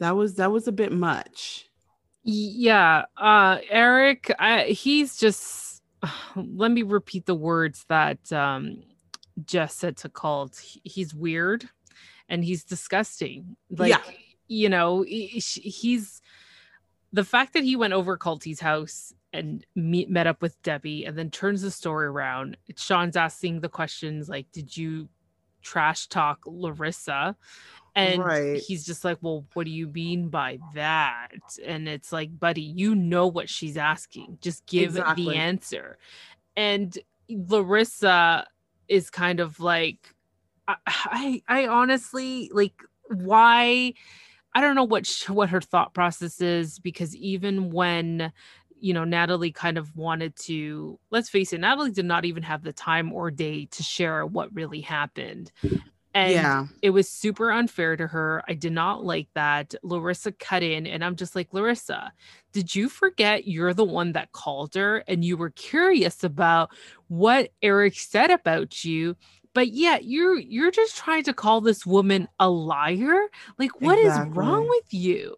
that 0.00 0.16
was 0.16 0.34
that 0.34 0.50
was 0.50 0.66
a 0.68 0.72
bit 0.72 0.92
much. 0.92 1.69
Yeah, 2.22 3.04
uh 3.16 3.58
Eric, 3.70 4.30
I, 4.38 4.64
he's 4.64 5.16
just 5.16 5.82
let 6.36 6.70
me 6.70 6.82
repeat 6.82 7.26
the 7.26 7.34
words 7.34 7.84
that 7.88 8.30
um 8.32 8.82
Jess 9.44 9.74
said 9.74 9.96
to 9.98 10.08
Colt. 10.08 10.58
He- 10.58 10.82
He's 10.84 11.14
weird 11.14 11.68
and 12.28 12.44
he's 12.44 12.64
disgusting. 12.64 13.56
Like 13.70 13.90
Yeah. 13.90 14.02
you 14.48 14.68
know, 14.68 15.02
he's 15.02 16.20
the 17.12 17.24
fact 17.24 17.54
that 17.54 17.64
he 17.64 17.74
went 17.76 17.92
over 17.92 18.16
Colty's 18.16 18.60
house 18.60 19.12
and 19.32 19.64
meet, 19.74 20.10
met 20.10 20.26
up 20.26 20.42
with 20.42 20.60
Debbie 20.62 21.04
and 21.04 21.16
then 21.18 21.30
turns 21.30 21.62
the 21.62 21.70
story 21.70 22.06
around. 22.06 22.56
Sean's 22.76 23.16
asking 23.16 23.60
the 23.60 23.68
questions 23.68 24.28
like, 24.28 24.46
"Did 24.52 24.76
you 24.76 25.08
trash 25.62 26.06
talk 26.08 26.40
Larissa?" 26.46 27.36
And 27.94 28.20
Right. 28.20 28.62
he's 28.62 28.84
just 28.84 29.04
like, 29.04 29.18
Well, 29.20 29.46
what 29.54 29.64
do 29.64 29.70
you 29.70 29.88
mean 29.88 30.28
by 30.28 30.58
that? 30.74 31.28
And 31.64 31.88
it's 31.88 32.12
like, 32.12 32.38
Buddy, 32.38 32.62
you 32.62 32.94
know 32.94 33.26
what 33.26 33.48
she's 33.48 33.76
asking. 33.76 34.38
Just 34.40 34.66
give 34.66 34.94
Exactly. 34.94 35.24
the 35.24 35.38
answer. 35.38 35.98
And 36.56 36.96
Larissa 37.28 38.46
is 38.88 39.10
kind 39.10 39.40
of 39.40 39.60
like, 39.60 40.14
I, 40.68 40.76
I, 40.86 41.42
I 41.48 41.66
honestly 41.66 42.50
like, 42.52 42.74
why? 43.08 43.94
I 44.54 44.60
don't 44.60 44.74
know 44.74 44.84
what 44.84 45.06
sh- 45.06 45.28
what 45.28 45.50
her 45.50 45.60
thought 45.60 45.94
process 45.94 46.40
is 46.40 46.78
because 46.78 47.14
even 47.16 47.70
when 47.70 48.32
you 48.78 48.94
know 48.94 49.04
Natalie 49.04 49.52
kind 49.52 49.78
of 49.78 49.96
wanted 49.96 50.34
to 50.40 50.98
let's 51.10 51.28
face 51.28 51.52
it 51.52 51.60
Natalie 51.60 51.92
did 51.92 52.04
not 52.04 52.24
even 52.24 52.42
have 52.42 52.62
the 52.62 52.72
time 52.72 53.12
or 53.12 53.30
day 53.30 53.66
to 53.66 53.82
share 53.82 54.26
what 54.26 54.52
really 54.52 54.80
happened 54.80 55.52
and 56.14 56.32
yeah. 56.32 56.66
it 56.82 56.90
was 56.90 57.08
super 57.08 57.52
unfair 57.52 57.96
to 57.96 58.06
her. 58.06 58.42
I 58.48 58.54
did 58.54 58.72
not 58.72 59.04
like 59.04 59.28
that. 59.34 59.74
Larissa 59.82 60.32
cut 60.32 60.62
in, 60.62 60.86
and 60.86 61.04
I'm 61.04 61.16
just 61.16 61.36
like, 61.36 61.48
Larissa, 61.52 62.12
did 62.52 62.74
you 62.74 62.88
forget 62.88 63.46
you're 63.46 63.74
the 63.74 63.84
one 63.84 64.12
that 64.12 64.32
called 64.32 64.74
her 64.74 65.04
and 65.06 65.24
you 65.24 65.36
were 65.36 65.50
curious 65.50 66.24
about 66.24 66.70
what 67.08 67.50
Eric 67.62 67.94
said 67.94 68.30
about 68.30 68.84
you? 68.84 69.16
But 69.52 69.68
yet 69.68 70.04
you're 70.04 70.38
you're 70.38 70.70
just 70.70 70.96
trying 70.96 71.24
to 71.24 71.32
call 71.32 71.60
this 71.60 71.84
woman 71.84 72.28
a 72.38 72.48
liar. 72.48 73.26
Like, 73.58 73.80
what 73.80 73.98
is 73.98 74.16
wrong 74.28 74.68
with 74.68 74.94
you? 74.94 75.36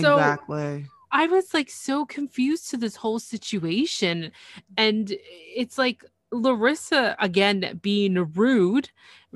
So 0.00 0.14
exactly. 0.14 0.86
I 1.14 1.28
was 1.28 1.54
like 1.54 1.70
so 1.70 2.04
confused 2.04 2.70
to 2.70 2.76
this 2.76 2.96
whole 2.96 3.20
situation. 3.20 4.32
And 4.76 5.16
it's 5.20 5.78
like 5.78 6.04
Larissa, 6.34 7.16
again, 7.20 7.78
being 7.82 8.14
rude, 8.34 8.90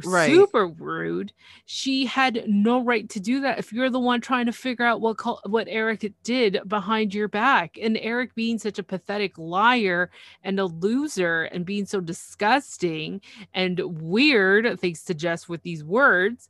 Right. 0.04 0.30
super 0.32 0.68
rude. 0.68 1.32
She 1.64 2.06
had 2.06 2.44
no 2.46 2.82
right 2.84 3.08
to 3.10 3.18
do 3.20 3.40
that 3.40 3.58
if 3.58 3.72
you're 3.72 3.90
the 3.90 3.98
one 3.98 4.20
trying 4.20 4.46
to 4.46 4.52
figure 4.52 4.84
out 4.84 5.00
what 5.00 5.16
col- 5.18 5.40
what 5.46 5.66
Eric 5.68 6.12
did 6.22 6.60
behind 6.68 7.14
your 7.14 7.26
back. 7.28 7.76
And 7.80 7.96
Eric 8.00 8.34
being 8.36 8.58
such 8.58 8.78
a 8.78 8.84
pathetic 8.84 9.36
liar 9.38 10.10
and 10.44 10.60
a 10.60 10.66
loser 10.66 11.44
and 11.44 11.64
being 11.66 11.84
so 11.86 12.00
disgusting 12.00 13.20
and 13.54 13.80
weird, 14.00 14.78
thanks 14.80 15.02
to 15.04 15.14
Jess 15.14 15.48
with 15.48 15.62
these 15.62 15.82
words. 15.82 16.48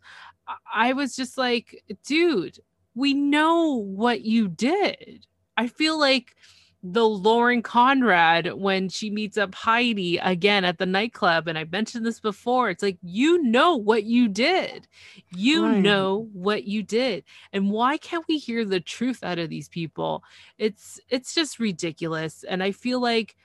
I 0.73 0.93
was 0.93 1.17
just 1.17 1.39
like, 1.39 1.83
dude, 2.05 2.59
we 2.95 3.15
know 3.15 3.75
what 3.77 4.23
you 4.23 4.49
did. 4.49 5.27
I 5.57 5.69
feel 5.69 5.99
like 5.99 6.37
the 6.83 7.05
Lauren 7.09 7.63
Conrad 7.63 8.55
when 8.55 8.89
she 8.89 9.11
meets 9.11 9.37
up 9.37 9.55
Heidi 9.55 10.19
again 10.19 10.65
at 10.65 10.79
the 10.79 10.87
nightclub, 10.87 11.49
and 11.49 11.59
I 11.59 11.65
mentioned 11.65 12.07
this 12.07 12.21
before. 12.21 12.71
It's 12.71 12.83
like 12.83 12.99
you 13.03 13.43
know 13.43 13.77
what 13.77 14.05
you 14.05 14.29
did, 14.29 14.87
you 15.31 15.69
Right. 15.69 15.83
know 15.83 16.29
what 16.33 16.65
you 16.65 16.83
did, 16.83 17.25
and 17.53 17.71
why 17.71 17.99
can't 17.99 18.25
we 18.29 18.39
hear 18.39 18.65
the 18.65 18.81
truth 18.81 19.25
out 19.25 19.39
of 19.39 19.51
these 19.51 19.69
people? 19.69 20.23
It's 20.57 21.01
it's 21.09 21.35
just 21.35 21.59
ridiculous, 21.59 22.45
and 22.45 22.63
I 22.63 22.73
feel 22.73 23.01
like 23.01 23.37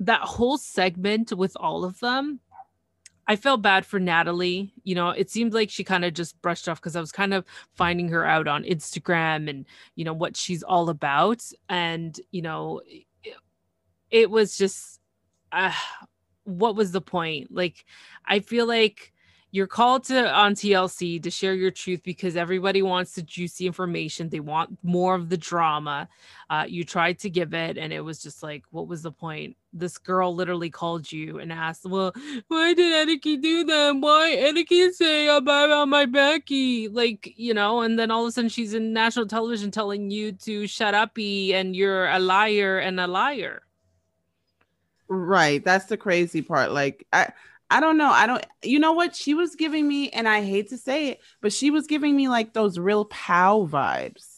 that 0.00 0.22
whole 0.22 0.58
segment 0.58 1.32
with 1.32 1.56
all 1.60 1.84
of 1.84 2.00
them 2.00 2.40
I 3.26 3.36
felt 3.36 3.62
bad 3.62 3.86
for 3.86 3.98
Natalie. 3.98 4.72
You 4.82 4.94
know, 4.94 5.10
it 5.10 5.30
seemed 5.30 5.54
like 5.54 5.70
she 5.70 5.82
kind 5.84 6.04
of 6.04 6.12
just 6.12 6.40
brushed 6.42 6.68
off 6.68 6.80
because 6.80 6.96
I 6.96 7.00
was 7.00 7.12
kind 7.12 7.32
of 7.32 7.46
finding 7.72 8.08
her 8.10 8.24
out 8.26 8.46
on 8.46 8.64
Instagram 8.64 9.48
and, 9.48 9.64
you 9.94 10.04
know, 10.04 10.12
what 10.12 10.36
she's 10.36 10.62
all 10.62 10.90
about. 10.90 11.42
And, 11.68 12.18
you 12.32 12.42
know, 12.42 12.82
it, 12.86 13.36
it 14.10 14.30
was 14.30 14.58
just, 14.58 15.00
uh, 15.52 15.72
what 16.44 16.76
was 16.76 16.92
the 16.92 17.00
point? 17.00 17.50
Like, 17.50 17.86
I 18.26 18.40
feel 18.40 18.66
like 18.66 19.13
you're 19.54 19.68
called 19.68 20.02
to 20.02 20.28
on 20.28 20.56
TLC 20.56 21.22
to 21.22 21.30
share 21.30 21.54
your 21.54 21.70
truth 21.70 22.02
because 22.02 22.34
everybody 22.34 22.82
wants 22.82 23.12
the 23.12 23.22
juicy 23.22 23.68
information. 23.68 24.28
They 24.28 24.40
want 24.40 24.76
more 24.82 25.14
of 25.14 25.28
the 25.28 25.36
drama. 25.36 26.08
Uh, 26.50 26.64
you 26.66 26.82
tried 26.82 27.20
to 27.20 27.30
give 27.30 27.54
it, 27.54 27.78
and 27.78 27.92
it 27.92 28.00
was 28.00 28.20
just 28.20 28.42
like, 28.42 28.64
what 28.72 28.88
was 28.88 29.02
the 29.02 29.12
point? 29.12 29.56
This 29.72 29.96
girl 29.96 30.34
literally 30.34 30.70
called 30.70 31.10
you 31.12 31.38
and 31.38 31.52
asked, 31.52 31.86
"Well, 31.86 32.12
why 32.48 32.74
did 32.74 33.08
Aniki 33.08 33.40
do 33.40 33.62
that? 33.62 33.96
Why 33.96 34.36
Aniki 34.36 34.90
say 34.90 35.28
about 35.28 35.86
my 35.86 36.04
Becky?" 36.06 36.88
Like, 36.88 37.32
you 37.36 37.54
know, 37.54 37.82
and 37.82 37.96
then 37.96 38.10
all 38.10 38.24
of 38.24 38.30
a 38.30 38.32
sudden 38.32 38.50
she's 38.50 38.74
in 38.74 38.92
national 38.92 39.26
television 39.26 39.70
telling 39.70 40.10
you 40.10 40.32
to 40.32 40.66
shut 40.66 40.94
up, 40.94 41.16
and 41.16 41.76
you're 41.76 42.08
a 42.08 42.18
liar 42.18 42.78
and 42.78 42.98
a 42.98 43.06
liar. 43.06 43.62
Right. 45.06 45.64
That's 45.64 45.84
the 45.84 45.96
crazy 45.96 46.42
part. 46.42 46.72
Like, 46.72 47.06
I 47.12 47.30
I 47.70 47.80
don't 47.80 47.96
know. 47.96 48.10
I 48.10 48.26
don't, 48.26 48.44
you 48.62 48.78
know 48.78 48.92
what? 48.92 49.16
She 49.16 49.34
was 49.34 49.56
giving 49.56 49.88
me, 49.88 50.10
and 50.10 50.28
I 50.28 50.42
hate 50.42 50.68
to 50.68 50.76
say 50.78 51.08
it, 51.08 51.20
but 51.40 51.52
she 51.52 51.70
was 51.70 51.86
giving 51.86 52.14
me 52.14 52.28
like 52.28 52.52
those 52.52 52.78
real 52.78 53.04
Pow 53.06 53.66
vibes. 53.70 54.34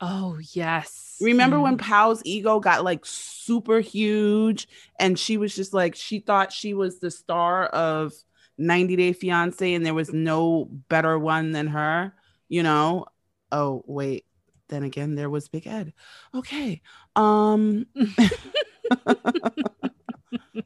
Oh, 0.00 0.38
yes. 0.52 1.18
Remember 1.20 1.56
mm. 1.56 1.62
when 1.62 1.78
Pow's 1.78 2.22
ego 2.24 2.58
got 2.60 2.84
like 2.84 3.04
super 3.04 3.80
huge 3.80 4.66
and 4.98 5.18
she 5.18 5.36
was 5.36 5.54
just 5.54 5.74
like, 5.74 5.94
she 5.94 6.20
thought 6.20 6.52
she 6.52 6.72
was 6.72 6.98
the 6.98 7.10
star 7.10 7.66
of 7.66 8.12
90 8.56 8.96
Day 8.96 9.12
Fiance 9.12 9.74
and 9.74 9.84
there 9.84 9.94
was 9.94 10.12
no 10.12 10.66
better 10.88 11.18
one 11.18 11.52
than 11.52 11.66
her, 11.66 12.14
you 12.48 12.62
know? 12.62 13.06
Oh, 13.52 13.82
wait. 13.86 14.24
Then 14.68 14.84
again, 14.84 15.16
there 15.16 15.28
was 15.28 15.48
Big 15.48 15.66
Ed. 15.66 15.92
Okay. 16.34 16.80
Um, 17.14 17.86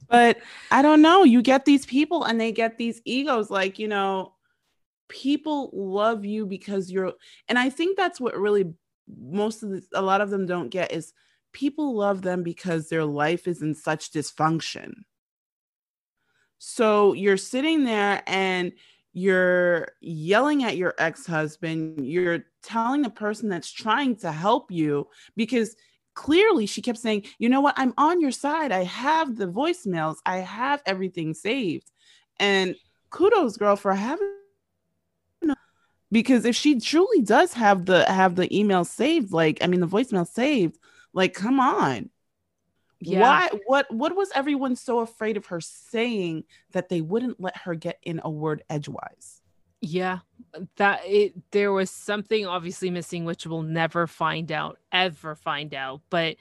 but 0.08 0.38
I 0.70 0.82
don't 0.82 1.02
know. 1.02 1.24
You 1.24 1.42
get 1.42 1.64
these 1.64 1.86
people 1.86 2.24
and 2.24 2.40
they 2.40 2.52
get 2.52 2.78
these 2.78 3.00
egos. 3.04 3.50
Like, 3.50 3.78
you 3.78 3.88
know, 3.88 4.34
people 5.08 5.70
love 5.72 6.24
you 6.24 6.46
because 6.46 6.90
you're, 6.90 7.12
and 7.48 7.58
I 7.58 7.70
think 7.70 7.96
that's 7.96 8.20
what 8.20 8.38
really 8.38 8.72
most 9.08 9.62
of 9.62 9.70
the, 9.70 9.82
a 9.94 10.02
lot 10.02 10.20
of 10.20 10.30
them 10.30 10.46
don't 10.46 10.68
get 10.70 10.92
is 10.92 11.12
people 11.52 11.94
love 11.94 12.22
them 12.22 12.42
because 12.42 12.88
their 12.88 13.04
life 13.04 13.46
is 13.46 13.62
in 13.62 13.74
such 13.74 14.12
dysfunction. 14.12 14.92
So 16.58 17.12
you're 17.12 17.36
sitting 17.36 17.84
there 17.84 18.22
and 18.26 18.72
you're 19.12 19.92
yelling 20.00 20.64
at 20.64 20.76
your 20.76 20.94
ex 20.98 21.26
husband, 21.26 22.06
you're 22.06 22.46
telling 22.62 23.02
the 23.02 23.10
person 23.10 23.48
that's 23.48 23.70
trying 23.70 24.16
to 24.16 24.32
help 24.32 24.70
you 24.70 25.08
because 25.36 25.76
clearly 26.14 26.66
she 26.66 26.83
kept 26.83 26.99
saying, 26.99 27.25
you 27.38 27.49
know 27.49 27.61
what, 27.61 27.75
I'm 27.76 27.92
on 27.99 28.21
your 28.21 28.30
side. 28.30 28.73
I 28.73 28.85
have 28.85 29.37
the 29.37 29.47
voicemails, 29.47 30.16
I 30.25 30.38
have 30.38 30.83
everything 30.87 31.35
saved. 31.35 31.90
And 32.38 32.76
kudos, 33.11 33.56
girl, 33.56 33.76
for 33.76 33.94
having 33.94 34.30
because 36.14 36.44
if 36.44 36.54
she 36.54 36.78
truly 36.78 37.23
does 37.23 37.52
have 37.54 37.87
the 37.87 38.04
have 38.04 38.37
the 38.37 38.56
email 38.56 38.85
saved, 38.85 39.33
like 39.33 39.59
I 39.62 39.66
mean 39.66 39.80
the 39.80 39.88
voicemail 39.88 40.26
saved, 40.26 40.78
like 41.12 41.35
come 41.35 41.59
on. 41.59 42.09
Yeah. 43.00 43.21
Why 43.21 43.50
what 43.66 43.92
what 43.92 44.16
was 44.16 44.30
everyone 44.33 44.76
so 44.76 45.00
afraid 45.00 45.37
of 45.37 45.47
her 45.47 45.61
saying 45.61 46.44
that 46.71 46.88
they 46.88 47.00
wouldn't 47.00 47.40
let 47.40 47.56
her 47.59 47.75
get 47.75 47.99
in 48.02 48.21
a 48.23 48.30
word 48.30 48.62
edgewise? 48.71 49.42
Yeah, 49.80 50.21
that 50.76 51.00
it 51.04 51.34
there 51.50 51.73
was 51.73 51.90
something 51.90 52.46
obviously 52.46 52.90
missing 52.90 53.25
which 53.25 53.46
we'll 53.46 53.62
never 53.62 54.06
find 54.06 54.52
out, 54.52 54.78
ever 54.92 55.34
find 55.34 55.75
out. 55.75 56.00
But 56.11 56.37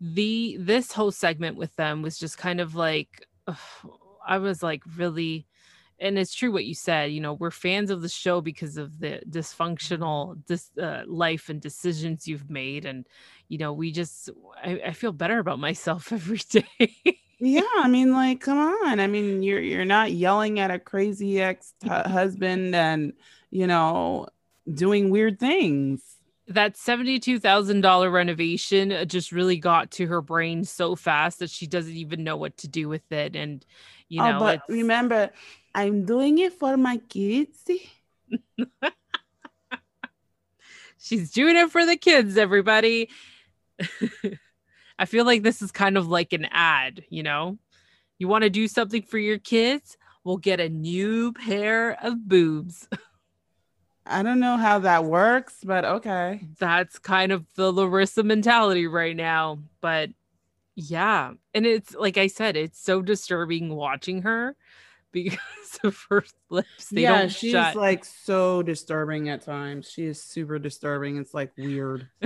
the 0.00 0.56
this 0.58 0.92
whole 0.92 1.10
segment 1.10 1.56
with 1.56 1.74
them 1.76 2.02
was 2.02 2.18
just 2.18 2.38
kind 2.38 2.60
of 2.60 2.74
like 2.74 3.26
ugh, 3.46 3.56
I 4.26 4.38
was 4.38 4.62
like 4.62 4.82
really 4.96 5.46
and 5.98 6.18
it's 6.18 6.34
true 6.34 6.50
what 6.52 6.64
you 6.64 6.74
said 6.74 7.12
you 7.12 7.20
know 7.20 7.34
we're 7.34 7.50
fans 7.50 7.90
of 7.90 8.02
the 8.02 8.08
show 8.08 8.40
because 8.40 8.76
of 8.76 8.98
the 9.00 9.20
dysfunctional 9.28 10.38
dis, 10.46 10.70
uh, 10.80 11.02
life 11.06 11.48
and 11.48 11.60
decisions 11.60 12.26
you've 12.26 12.48
made 12.50 12.84
and 12.84 13.06
you 13.48 13.58
know 13.58 13.72
we 13.72 13.92
just 13.92 14.30
I, 14.62 14.80
I 14.86 14.92
feel 14.92 15.12
better 15.12 15.38
about 15.38 15.58
myself 15.58 16.12
every 16.12 16.40
day 16.50 16.94
yeah 17.38 17.62
i 17.76 17.88
mean 17.88 18.12
like 18.12 18.40
come 18.40 18.58
on 18.58 19.00
i 19.00 19.06
mean 19.06 19.42
you're 19.42 19.60
you're 19.60 19.84
not 19.84 20.12
yelling 20.12 20.60
at 20.60 20.70
a 20.70 20.78
crazy 20.78 21.40
ex 21.40 21.74
husband 21.86 22.74
and 22.74 23.12
you 23.50 23.66
know 23.66 24.26
doing 24.72 25.10
weird 25.10 25.38
things 25.38 26.02
that 26.46 26.74
$72,000 26.74 28.12
renovation 28.12 28.90
uh, 28.90 29.04
just 29.04 29.30
really 29.30 29.56
got 29.56 29.92
to 29.92 30.06
her 30.08 30.20
brain 30.20 30.64
so 30.64 30.96
fast 30.96 31.38
that 31.38 31.50
she 31.50 31.68
doesn't 31.68 31.94
even 31.94 32.24
know 32.24 32.36
what 32.36 32.56
to 32.58 32.68
do 32.68 32.88
with 32.88 33.10
it 33.12 33.36
and 33.36 33.64
you 34.08 34.20
oh, 34.20 34.32
know 34.32 34.38
but 34.38 34.62
remember 34.68 35.30
I'm 35.74 36.04
doing 36.04 36.38
it 36.38 36.52
for 36.52 36.76
my 36.76 36.98
kids. 37.08 37.68
She's 40.98 41.30
doing 41.30 41.56
it 41.56 41.70
for 41.70 41.86
the 41.86 41.96
kids, 41.96 42.36
everybody. 42.36 43.08
I 44.98 45.06
feel 45.06 45.24
like 45.24 45.42
this 45.42 45.62
is 45.62 45.72
kind 45.72 45.96
of 45.96 46.08
like 46.08 46.32
an 46.32 46.46
ad, 46.50 47.04
you 47.08 47.22
know? 47.22 47.58
You 48.18 48.28
want 48.28 48.44
to 48.44 48.50
do 48.50 48.68
something 48.68 49.02
for 49.02 49.16
your 49.18 49.38
kids? 49.38 49.96
We'll 50.24 50.36
get 50.36 50.60
a 50.60 50.68
new 50.68 51.32
pair 51.32 51.96
of 52.04 52.28
boobs. 52.28 52.86
I 54.10 54.22
don't 54.24 54.40
know 54.40 54.56
how 54.56 54.80
that 54.80 55.04
works, 55.04 55.58
but 55.62 55.84
okay. 55.84 56.40
That's 56.58 56.98
kind 56.98 57.30
of 57.30 57.46
the 57.54 57.72
Larissa 57.72 58.24
mentality 58.24 58.86
right 58.88 59.14
now. 59.14 59.60
But 59.80 60.10
yeah. 60.74 61.32
And 61.54 61.64
it's 61.64 61.94
like 61.94 62.18
I 62.18 62.26
said, 62.26 62.56
it's 62.56 62.80
so 62.80 63.02
disturbing 63.02 63.74
watching 63.74 64.22
her 64.22 64.56
because 65.12 65.38
of 65.84 65.96
her 66.10 66.24
lips. 66.50 66.88
They 66.90 67.02
yeah, 67.02 67.28
she's 67.28 67.52
shut. 67.52 67.76
like 67.76 68.04
so 68.04 68.62
disturbing 68.62 69.28
at 69.28 69.42
times. 69.42 69.90
She 69.90 70.04
is 70.04 70.22
super 70.22 70.58
disturbing. 70.58 71.16
It's 71.16 71.34
like 71.34 71.52
weird. 71.56 72.08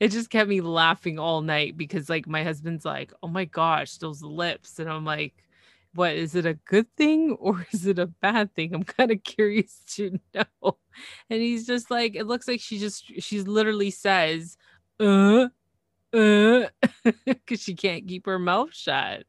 it 0.00 0.08
just 0.08 0.30
kept 0.30 0.48
me 0.48 0.60
laughing 0.60 1.18
all 1.18 1.40
night 1.40 1.76
because 1.76 2.08
like 2.08 2.26
my 2.26 2.44
husband's 2.44 2.84
like, 2.84 3.12
"Oh 3.22 3.28
my 3.28 3.44
gosh, 3.44 3.96
those 3.96 4.22
lips," 4.22 4.78
and 4.78 4.88
I'm 4.88 5.04
like, 5.04 5.34
"What 5.94 6.14
is 6.14 6.34
it 6.34 6.46
a 6.46 6.54
good 6.54 6.86
thing 6.96 7.32
or 7.40 7.66
is 7.72 7.86
it 7.86 7.98
a 7.98 8.06
bad 8.06 8.54
thing?" 8.54 8.74
I'm 8.74 8.84
kind 8.84 9.10
of 9.10 9.22
curious 9.22 9.80
to 9.96 10.18
know. 10.34 10.78
And 11.30 11.40
he's 11.40 11.66
just 11.66 11.90
like, 11.90 12.14
"It 12.16 12.26
looks 12.26 12.48
like 12.48 12.60
she 12.60 12.78
just 12.78 13.04
she's 13.22 13.46
literally 13.46 13.90
says, 13.90 14.56
uh." 15.00 15.48
Uh, 16.14 16.68
because 17.24 17.62
she 17.62 17.74
can't 17.74 18.06
keep 18.06 18.26
her 18.26 18.38
mouth 18.38 18.74
shut. 18.74 19.24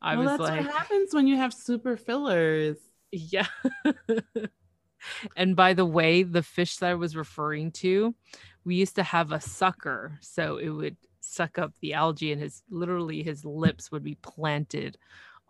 I 0.00 0.16
well, 0.16 0.24
was 0.24 0.38
that's 0.38 0.50
like, 0.50 0.64
what 0.64 0.74
happens 0.74 1.14
when 1.14 1.26
you 1.26 1.36
have 1.36 1.52
super 1.52 1.98
fillers. 1.98 2.78
Yeah. 3.12 3.46
and 5.36 5.54
by 5.54 5.74
the 5.74 5.84
way, 5.84 6.22
the 6.22 6.42
fish 6.42 6.76
that 6.78 6.90
I 6.90 6.94
was 6.94 7.14
referring 7.14 7.72
to, 7.72 8.14
we 8.64 8.76
used 8.76 8.96
to 8.96 9.02
have 9.02 9.32
a 9.32 9.40
sucker. 9.40 10.18
So 10.22 10.56
it 10.56 10.70
would 10.70 10.96
suck 11.20 11.58
up 11.58 11.72
the 11.80 11.94
algae 11.94 12.32
and 12.32 12.40
his 12.40 12.62
literally 12.70 13.22
his 13.22 13.44
lips 13.44 13.90
would 13.90 14.04
be 14.04 14.16
planted 14.16 14.98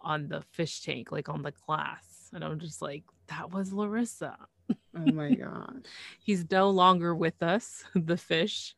on 0.04 0.28
the 0.28 0.42
fish 0.52 0.82
tank, 0.82 1.10
like 1.10 1.28
on 1.28 1.42
the 1.42 1.52
glass. 1.66 2.30
And 2.32 2.44
I'm 2.44 2.58
just 2.60 2.82
like, 2.82 3.04
that 3.28 3.52
was 3.52 3.72
Larissa. 3.72 4.36
Oh 4.70 5.12
my 5.12 5.34
god. 5.34 5.86
He's 6.20 6.48
no 6.50 6.70
longer 6.70 7.14
with 7.14 7.42
us, 7.42 7.84
the 7.94 8.16
fish. 8.16 8.74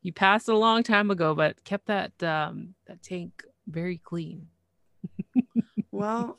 He 0.00 0.10
passed 0.10 0.48
a 0.48 0.56
long 0.56 0.82
time 0.82 1.10
ago, 1.10 1.34
but 1.34 1.62
kept 1.64 1.86
that 1.86 2.22
um 2.22 2.74
that 2.86 3.02
tank 3.02 3.44
very 3.66 3.98
clean 3.98 4.48
well, 5.92 6.38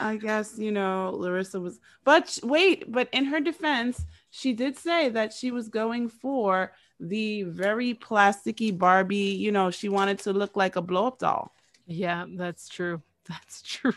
I 0.00 0.16
guess, 0.16 0.58
you 0.58 0.72
know, 0.72 1.12
Larissa 1.14 1.60
was, 1.60 1.78
but 2.04 2.38
wait, 2.42 2.90
but 2.90 3.08
in 3.12 3.26
her 3.26 3.40
defense, 3.40 4.04
she 4.30 4.52
did 4.52 4.76
say 4.76 5.08
that 5.10 5.32
she 5.32 5.50
was 5.50 5.68
going 5.68 6.08
for 6.08 6.72
the 6.98 7.44
very 7.44 7.94
plasticky 7.94 8.76
Barbie, 8.76 9.16
you 9.16 9.52
know, 9.52 9.70
she 9.70 9.88
wanted 9.88 10.18
to 10.20 10.32
look 10.32 10.56
like 10.56 10.76
a 10.76 10.82
blow 10.82 11.06
up 11.06 11.18
doll. 11.18 11.52
Yeah, 11.86 12.24
that's 12.28 12.68
true. 12.68 13.02
That's 13.28 13.62
true. 13.62 13.94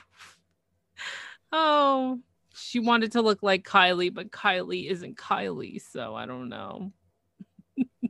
oh, 1.51 2.19
she 2.53 2.79
wanted 2.79 3.11
to 3.13 3.21
look 3.21 3.43
like 3.43 3.67
Kylie, 3.67 4.13
but 4.13 4.31
Kylie 4.31 4.89
isn't 4.89 5.17
Kylie, 5.17 5.81
so 5.81 6.15
I 6.15 6.25
don't 6.25 6.49
know. 6.49 6.91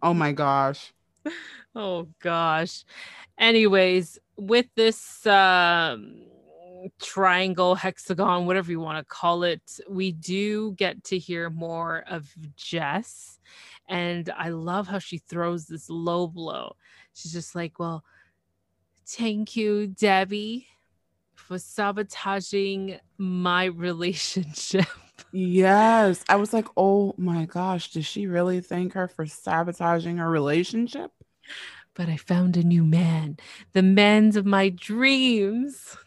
oh 0.01 0.13
my 0.13 0.31
gosh. 0.31 0.93
Oh 1.75 2.07
gosh. 2.23 2.85
Anyways, 3.37 4.17
with 4.35 4.65
this 4.75 5.27
um 5.27 6.23
triangle, 6.99 7.75
hexagon, 7.75 8.47
whatever 8.47 8.71
you 8.71 8.79
want 8.79 8.97
to 8.97 9.05
call 9.05 9.43
it, 9.43 9.61
we 9.87 10.11
do 10.11 10.71
get 10.71 11.03
to 11.05 11.19
hear 11.19 11.51
more 11.51 12.03
of 12.07 12.33
Jess. 12.55 13.39
And 13.87 14.29
I 14.35 14.49
love 14.49 14.87
how 14.87 14.97
she 14.97 15.19
throws 15.19 15.67
this 15.67 15.87
low 15.87 16.25
blow. 16.25 16.75
She's 17.13 17.33
just 17.33 17.53
like, 17.53 17.77
Well, 17.77 18.03
thank 19.05 19.55
you, 19.55 19.87
Debbie, 19.87 20.67
for 21.47 21.59
sabotaging 21.59 22.99
my 23.17 23.65
relationship. 23.67 24.85
Yes. 25.31 26.23
I 26.29 26.37
was 26.37 26.53
like, 26.53 26.67
Oh 26.77 27.13
my 27.17 27.45
gosh, 27.45 27.91
does 27.91 28.05
she 28.05 28.27
really 28.27 28.61
thank 28.61 28.93
her 28.93 29.07
for 29.07 29.25
sabotaging 29.25 30.17
her 30.17 30.29
relationship? 30.29 31.11
But 31.95 32.09
I 32.09 32.17
found 32.17 32.57
a 32.57 32.63
new 32.63 32.83
man, 32.85 33.37
the 33.73 33.83
man 33.83 34.37
of 34.37 34.45
my 34.45 34.69
dreams 34.69 35.97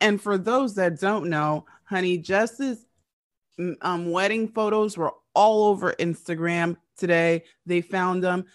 And 0.00 0.20
for 0.20 0.38
those 0.38 0.76
that 0.76 1.00
don't 1.00 1.30
know, 1.30 1.66
honey, 1.84 2.18
Jess's 2.18 2.86
mm, 3.58 3.76
um, 3.82 4.10
wedding 4.10 4.48
photos 4.48 4.98
were 4.98 5.12
all 5.34 5.66
over 5.66 5.94
Instagram 5.94 6.76
today. 6.96 7.44
They 7.66 7.82
found 7.82 8.24
them. 8.24 8.46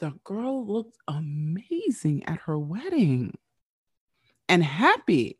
The 0.00 0.14
girl 0.24 0.66
looked 0.66 0.96
amazing 1.08 2.24
at 2.26 2.40
her 2.42 2.58
wedding 2.58 3.36
and 4.48 4.64
happy. 4.64 5.38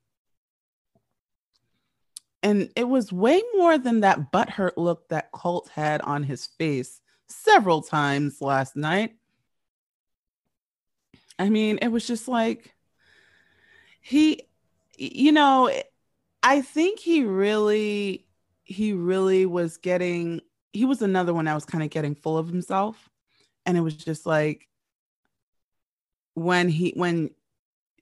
And 2.44 2.70
it 2.76 2.87
was 2.87 3.11
way 3.11 3.42
more 3.57 3.78
than 3.78 4.00
that 4.00 4.30
butthurt 4.30 4.72
look 4.76 5.09
that 5.09 5.33
Colt 5.33 5.70
had 5.74 6.02
on 6.02 6.22
his 6.22 6.44
face 6.46 7.00
several 7.26 7.80
times 7.80 8.42
last 8.42 8.76
night. 8.76 9.16
I 11.38 11.48
mean, 11.48 11.78
it 11.80 11.88
was 11.88 12.07
just 12.07 12.28
like 12.28 12.74
he, 14.02 14.42
you 14.98 15.33
know, 15.33 15.68
eh, 15.68 15.83
I 16.42 16.61
think 16.61 17.00
he 17.00 17.24
really, 17.24 18.26
he 18.62 18.92
really 18.92 19.46
was 19.46 19.78
getting, 19.78 20.42
he 20.74 20.85
was 20.85 21.00
another 21.00 21.33
one 21.33 21.46
that 21.46 21.54
was 21.54 21.64
kind 21.64 21.83
of 21.83 21.88
getting 21.88 22.14
full 22.14 22.37
of 22.37 22.48
himself. 22.48 23.09
And 23.64 23.78
it 23.78 23.80
was 23.80 23.96
just 23.96 24.26
like 24.26 24.68
when 26.35 26.68
he, 26.68 26.92
when 26.94 27.30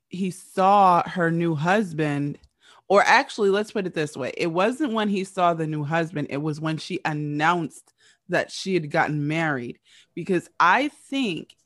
he 0.09 0.33
saw 0.33 1.09
her 1.09 1.31
new 1.31 1.55
husband, 1.55 2.39
or 2.93 3.03
actually, 3.07 3.49
let's 3.49 3.73
put 3.73 3.87
it 3.87 3.95
this 3.95 4.19
way 4.19 4.35
it 4.37 4.49
wasn't 4.49 4.93
when 4.93 5.09
he 5.09 5.25
saw 5.25 5.55
the 5.55 5.67
new 5.67 5.83
husband, 5.83 6.27
it 6.29 6.43
was 6.43 6.61
when 6.61 6.77
she 6.77 7.01
announced 7.07 7.95
that 8.29 8.51
she 8.53 8.75
had 8.75 8.91
gotten 8.91 9.27
married. 9.27 9.79
Because 10.15 10.51
I 10.61 10.89
think 11.09 11.57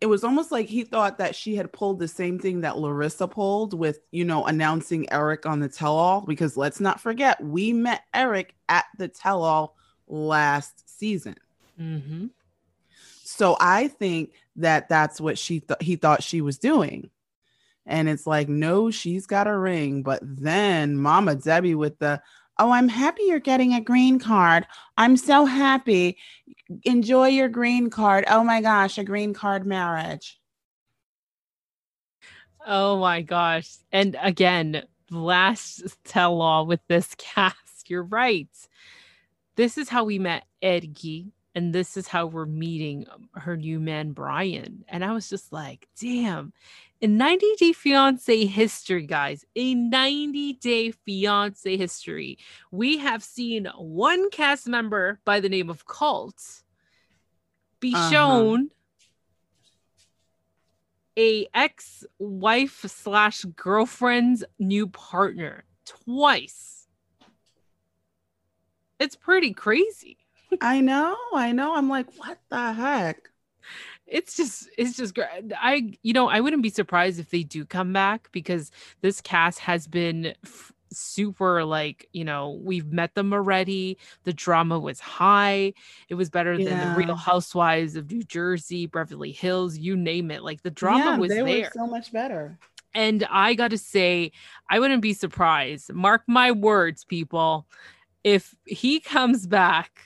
it 0.00 0.06
was 0.06 0.24
almost 0.24 0.50
like 0.50 0.66
he 0.66 0.84
thought 0.84 1.18
that 1.18 1.34
she 1.34 1.54
had 1.54 1.70
pulled 1.70 1.98
the 1.98 2.08
same 2.08 2.38
thing 2.38 2.62
that 2.62 2.78
Larissa 2.78 3.28
pulled 3.28 3.74
with, 3.74 3.98
you 4.10 4.24
know, 4.24 4.46
announcing 4.46 5.12
Eric 5.12 5.44
on 5.44 5.60
the 5.60 5.68
tell 5.68 5.98
all. 5.98 6.22
Because 6.22 6.56
let's 6.56 6.80
not 6.80 6.98
forget, 6.98 7.44
we 7.44 7.74
met 7.74 8.04
Eric 8.14 8.54
at 8.70 8.86
the 8.96 9.08
tell 9.08 9.42
all 9.42 9.76
last 10.06 10.98
season. 10.98 11.36
Mm-hmm. 11.78 12.28
So 13.22 13.54
I 13.60 13.88
think 13.88 14.32
that 14.56 14.88
that's 14.88 15.20
what 15.20 15.36
she 15.36 15.58
thought 15.58 15.82
he 15.82 15.96
thought 15.96 16.22
she 16.22 16.40
was 16.40 16.56
doing. 16.56 17.10
And 17.88 18.08
it's 18.08 18.26
like, 18.26 18.48
no, 18.48 18.90
she's 18.90 19.26
got 19.26 19.48
a 19.48 19.58
ring. 19.58 20.02
But 20.02 20.20
then 20.22 20.96
Mama 20.96 21.34
Debbie 21.34 21.74
with 21.74 21.98
the, 21.98 22.22
oh, 22.58 22.70
I'm 22.70 22.88
happy 22.88 23.24
you're 23.24 23.40
getting 23.40 23.74
a 23.74 23.80
green 23.80 24.18
card. 24.18 24.66
I'm 24.96 25.16
so 25.16 25.46
happy. 25.46 26.18
Enjoy 26.84 27.28
your 27.28 27.48
green 27.48 27.90
card. 27.90 28.24
Oh 28.28 28.44
my 28.44 28.60
gosh, 28.60 28.98
a 28.98 29.04
green 29.04 29.32
card 29.32 29.66
marriage. 29.66 30.38
Oh 32.66 32.98
my 32.98 33.22
gosh. 33.22 33.76
And 33.90 34.16
again, 34.20 34.82
last 35.10 35.96
tell 36.04 36.42
all 36.42 36.66
with 36.66 36.80
this 36.88 37.14
cast. 37.18 37.88
You're 37.88 38.02
right. 38.02 38.48
This 39.56 39.78
is 39.78 39.88
how 39.88 40.04
we 40.04 40.18
met 40.18 40.44
Edgy, 40.62 41.32
and 41.58 41.72
this 41.74 41.96
is 41.96 42.06
how 42.06 42.24
we're 42.24 42.46
meeting 42.46 43.04
her 43.34 43.56
new 43.56 43.80
man, 43.80 44.12
Brian. 44.12 44.84
And 44.88 45.04
I 45.04 45.10
was 45.12 45.28
just 45.28 45.52
like, 45.52 45.88
damn. 46.00 46.52
In 47.00 47.16
90 47.16 47.56
Day 47.58 47.72
Fiance 47.72 48.46
history, 48.46 49.06
guys, 49.06 49.44
a 49.56 49.74
90 49.74 50.52
Day 50.54 50.92
Fiance 50.92 51.76
history, 51.76 52.38
we 52.70 52.98
have 52.98 53.24
seen 53.24 53.66
one 53.76 54.30
cast 54.30 54.68
member 54.68 55.18
by 55.24 55.40
the 55.40 55.48
name 55.48 55.68
of 55.68 55.84
Colt 55.84 56.62
be 57.80 57.92
Uh-huh. 57.92 58.08
shown 58.10 58.70
a 61.18 61.48
ex-wife 61.54 62.84
slash 62.86 63.44
girlfriend's 63.56 64.44
new 64.60 64.86
partner 64.86 65.64
twice. 65.84 66.86
It's 69.00 69.16
pretty 69.16 69.52
crazy. 69.52 70.18
I 70.60 70.80
know, 70.80 71.16
I 71.34 71.52
know. 71.52 71.74
I'm 71.74 71.88
like, 71.88 72.06
what 72.18 72.38
the 72.50 72.72
heck? 72.72 73.30
It's 74.06 74.36
just, 74.36 74.68
it's 74.78 74.96
just 74.96 75.14
great. 75.14 75.28
I, 75.56 75.92
you 76.02 76.12
know, 76.12 76.28
I 76.28 76.40
wouldn't 76.40 76.62
be 76.62 76.70
surprised 76.70 77.20
if 77.20 77.30
they 77.30 77.42
do 77.42 77.64
come 77.64 77.92
back 77.92 78.28
because 78.32 78.70
this 79.02 79.20
cast 79.20 79.58
has 79.60 79.86
been 79.86 80.34
f- 80.44 80.72
super 80.90 81.64
like, 81.64 82.08
you 82.12 82.24
know, 82.24 82.58
we've 82.62 82.90
met 82.90 83.14
them 83.14 83.32
already. 83.34 83.98
The 84.24 84.32
drama 84.32 84.78
was 84.78 85.00
high. 85.00 85.74
It 86.08 86.14
was 86.14 86.30
better 86.30 86.58
than 86.58 86.80
the 86.80 86.88
Real 86.88 87.16
Housewives 87.16 87.96
of 87.96 88.10
New 88.10 88.22
Jersey, 88.22 88.86
Beverly 88.86 89.32
Hills, 89.32 89.76
you 89.76 89.96
name 89.96 90.30
it. 90.30 90.42
Like 90.42 90.62
the 90.62 90.70
drama 90.70 91.12
Yeah, 91.12 91.18
was 91.18 91.30
they 91.34 91.42
there. 91.42 91.60
were 91.60 91.70
so 91.74 91.86
much 91.86 92.10
better. 92.12 92.58
And 92.94 93.26
I 93.30 93.54
got 93.54 93.70
to 93.70 93.78
say, 93.78 94.32
I 94.70 94.80
wouldn't 94.80 95.02
be 95.02 95.12
surprised. 95.12 95.92
Mark 95.92 96.22
my 96.26 96.50
words, 96.52 97.04
people. 97.04 97.66
If 98.24 98.54
he 98.66 99.00
comes 99.00 99.46
back 99.46 100.00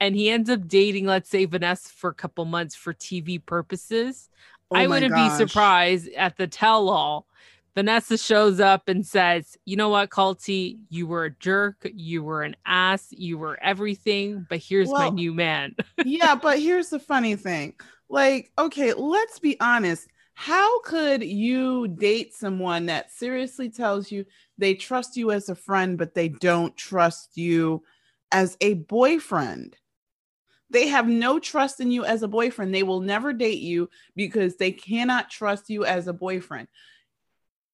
and 0.00 0.14
he 0.14 0.30
ends 0.30 0.50
up 0.50 0.66
dating, 0.68 1.06
let's 1.06 1.30
say, 1.30 1.44
Vanessa 1.44 1.88
for 1.90 2.10
a 2.10 2.14
couple 2.14 2.44
months 2.44 2.74
for 2.74 2.92
TV 2.92 3.44
purposes, 3.44 4.28
Oh 4.70 4.76
I 4.76 4.86
wouldn't 4.86 5.14
gosh. 5.14 5.38
be 5.38 5.44
surprised 5.44 6.08
at 6.16 6.36
the 6.36 6.46
tell 6.46 6.88
all. 6.88 7.26
Vanessa 7.74 8.16
shows 8.16 8.58
up 8.58 8.88
and 8.88 9.06
says, 9.06 9.56
You 9.64 9.76
know 9.76 9.90
what, 9.90 10.10
Colty? 10.10 10.78
You 10.88 11.06
were 11.06 11.26
a 11.26 11.30
jerk. 11.30 11.86
You 11.94 12.22
were 12.22 12.42
an 12.42 12.56
ass. 12.64 13.08
You 13.10 13.38
were 13.38 13.58
everything. 13.62 14.46
But 14.48 14.58
here's 14.58 14.90
my 14.90 15.10
new 15.10 15.34
man. 15.34 15.76
yeah, 16.04 16.34
but 16.34 16.58
here's 16.58 16.88
the 16.88 16.98
funny 16.98 17.36
thing. 17.36 17.74
Like, 18.08 18.50
okay, 18.58 18.94
let's 18.94 19.38
be 19.38 19.60
honest. 19.60 20.08
How 20.34 20.80
could 20.80 21.22
you 21.22 21.88
date 21.88 22.34
someone 22.34 22.86
that 22.86 23.10
seriously 23.10 23.70
tells 23.70 24.10
you 24.10 24.24
they 24.58 24.74
trust 24.74 25.16
you 25.16 25.30
as 25.30 25.48
a 25.48 25.54
friend, 25.54 25.96
but 25.96 26.14
they 26.14 26.28
don't 26.28 26.76
trust 26.76 27.36
you 27.36 27.82
as 28.32 28.56
a 28.60 28.74
boyfriend? 28.74 29.76
They 30.76 30.88
have 30.88 31.08
no 31.08 31.38
trust 31.38 31.80
in 31.80 31.90
you 31.90 32.04
as 32.04 32.22
a 32.22 32.28
boyfriend. 32.28 32.74
They 32.74 32.82
will 32.82 33.00
never 33.00 33.32
date 33.32 33.60
you 33.60 33.88
because 34.14 34.56
they 34.56 34.72
cannot 34.72 35.30
trust 35.30 35.70
you 35.70 35.86
as 35.86 36.06
a 36.06 36.12
boyfriend. 36.12 36.68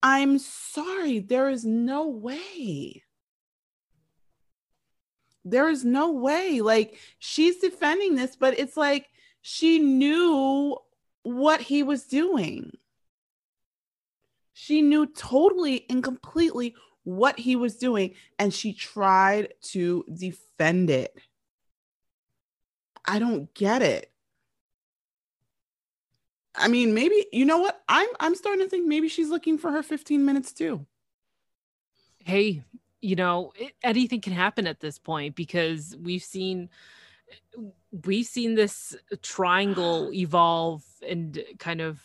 I'm 0.04 0.38
sorry, 0.38 1.18
there 1.18 1.50
is 1.50 1.64
no 1.64 2.06
way. 2.06 3.02
There 5.44 5.68
is 5.68 5.84
no 5.84 6.12
way. 6.12 6.60
Like 6.60 6.96
she's 7.18 7.56
defending 7.56 8.14
this, 8.14 8.36
but 8.36 8.56
it's 8.56 8.76
like 8.76 9.08
she 9.40 9.80
knew 9.80 10.78
what 11.24 11.60
he 11.60 11.82
was 11.82 12.04
doing. 12.04 12.70
She 14.52 14.80
knew 14.80 15.06
totally 15.06 15.86
and 15.90 16.04
completely 16.04 16.76
what 17.02 17.36
he 17.36 17.56
was 17.56 17.74
doing, 17.78 18.14
and 18.38 18.54
she 18.54 18.72
tried 18.72 19.54
to 19.72 20.04
defend 20.16 20.88
it. 20.88 21.12
I 23.04 23.18
don't 23.18 23.52
get 23.54 23.82
it. 23.82 24.10
I 26.54 26.68
mean, 26.68 26.94
maybe 26.94 27.26
you 27.32 27.44
know 27.44 27.58
what? 27.58 27.82
I'm 27.88 28.08
I'm 28.20 28.34
starting 28.34 28.64
to 28.64 28.70
think 28.70 28.86
maybe 28.86 29.08
she's 29.08 29.30
looking 29.30 29.58
for 29.58 29.70
her 29.72 29.82
15 29.82 30.24
minutes 30.24 30.52
too. 30.52 30.86
hey, 32.24 32.64
you 33.00 33.16
know, 33.16 33.52
it, 33.56 33.72
anything 33.82 34.20
can 34.20 34.32
happen 34.32 34.66
at 34.66 34.80
this 34.80 34.98
point 34.98 35.34
because 35.34 35.96
we've 36.00 36.22
seen 36.22 36.68
we've 38.06 38.26
seen 38.26 38.54
this 38.54 38.96
triangle 39.20 40.10
evolve 40.12 40.82
and 41.06 41.42
kind 41.58 41.80
of 41.80 42.00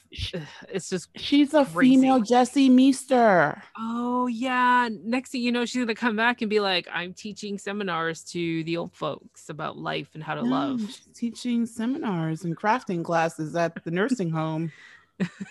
it's 0.70 0.90
just 0.90 1.10
She's 1.16 1.54
a 1.54 1.64
Crazy. 1.66 1.96
female 1.96 2.20
Jesse 2.20 2.70
Meester. 2.70 3.62
oh 3.78 4.28
yeah 4.28 4.90
next 4.92 5.30
thing 5.32 5.42
you 5.42 5.52
know 5.52 5.66
she's 5.66 5.82
gonna 5.82 5.96
come 5.96 6.16
back 6.16 6.42
and 6.42 6.50
be 6.50 6.60
like 6.60 6.88
i'm 6.94 7.14
teaching 7.14 7.58
seminars 7.58 8.24
to 8.24 8.64
the 8.66 8.76
old 8.76 8.94
folks 8.94 9.50
about 9.50 9.78
life 9.78 10.10
and 10.14 10.24
how 10.24 10.36
to 10.36 10.42
love 10.42 10.82
she's 10.82 11.00
teaching 11.14 11.66
seminars 11.66 12.44
and 12.44 12.58
crafting 12.58 13.04
classes 13.04 13.56
at 13.56 13.84
the 13.84 13.92
nursing 13.92 14.30
home, 14.30 14.72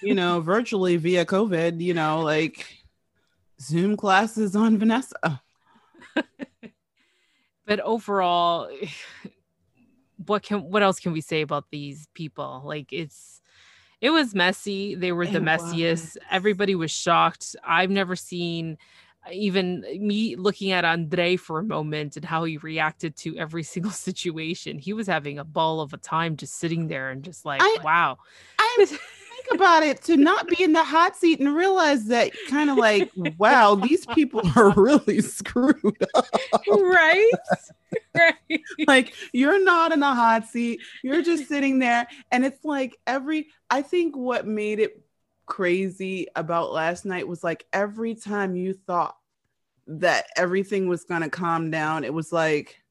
you 0.02 0.14
know, 0.14 0.40
virtually 0.54 0.96
via 0.96 1.24
COVID, 1.24 1.80
you 1.80 1.94
know, 1.94 2.20
like 2.20 2.66
Zoom 3.60 3.96
classes 3.96 4.54
on 4.54 4.78
Vanessa. 4.78 5.40
but 7.66 7.80
overall 7.80 8.68
what 10.26 10.42
can 10.42 10.60
what 10.70 10.82
else 10.82 11.00
can 11.00 11.12
we 11.12 11.20
say 11.20 11.40
about 11.42 11.66
these 11.70 12.08
people? 12.14 12.62
Like 12.64 12.92
it's 12.92 13.40
it 14.00 14.10
was 14.10 14.34
messy. 14.34 14.94
They 14.94 15.12
were 15.12 15.26
the 15.26 15.38
It 15.38 15.42
messiest. 15.44 15.90
Was. 16.14 16.18
everybody 16.30 16.74
was 16.74 16.90
shocked. 16.90 17.56
I've 17.66 17.90
never 17.90 18.14
seen 18.14 18.76
uh, 19.26 19.30
even 19.32 19.80
me 19.98 20.36
looking 20.36 20.70
at 20.70 20.84
Andrei 20.84 21.36
for 21.36 21.58
a 21.58 21.64
moment 21.64 22.16
and 22.16 22.24
how 22.24 22.44
he 22.44 22.58
reacted 22.58 23.16
to 23.16 23.36
every 23.38 23.62
single 23.74 23.90
situation. 23.92 24.78
He 24.78 24.92
was 24.92 25.06
having 25.06 25.38
a 25.38 25.44
ball 25.44 25.80
of 25.80 25.92
a 25.92 25.96
time 25.98 26.36
just 26.36 26.54
sitting 26.58 26.88
there 26.88 27.10
and 27.10 27.22
just 27.22 27.44
like 27.44 27.62
I- 27.62 27.78
wow. 27.82 28.18
I 28.58 28.76
think 29.46 29.60
about 29.60 29.82
it 29.82 30.02
to 30.02 30.16
not 30.16 30.48
be 30.48 30.62
in 30.62 30.72
the 30.72 30.82
hot 30.82 31.16
seat 31.16 31.40
and 31.40 31.54
realize 31.54 32.06
that 32.06 32.32
kind 32.48 32.70
of 32.70 32.76
like, 32.76 33.10
wow, 33.38 33.74
these 33.74 34.06
people 34.06 34.42
are 34.56 34.70
really 34.70 35.20
screwed 35.20 36.06
up. 36.14 36.26
right 36.68 37.30
right 38.16 38.34
like 38.86 39.14
you're 39.32 39.62
not 39.62 39.92
in 39.92 40.02
a 40.02 40.14
hot 40.14 40.44
seat 40.46 40.80
you're 41.02 41.22
just 41.22 41.46
sitting 41.48 41.78
there 41.78 42.06
and 42.32 42.44
it's 42.44 42.64
like 42.64 42.96
every 43.06 43.48
i 43.70 43.80
think 43.80 44.16
what 44.16 44.46
made 44.46 44.80
it 44.80 45.00
crazy 45.46 46.26
about 46.34 46.72
last 46.72 47.04
night 47.04 47.26
was 47.26 47.42
like 47.42 47.64
every 47.72 48.14
time 48.14 48.56
you 48.56 48.74
thought 48.74 49.16
that 49.86 50.26
everything 50.36 50.88
was 50.88 51.04
going 51.04 51.22
to 51.22 51.30
calm 51.30 51.70
down, 51.70 52.04
it 52.04 52.12
was 52.12 52.32
like, 52.32 52.82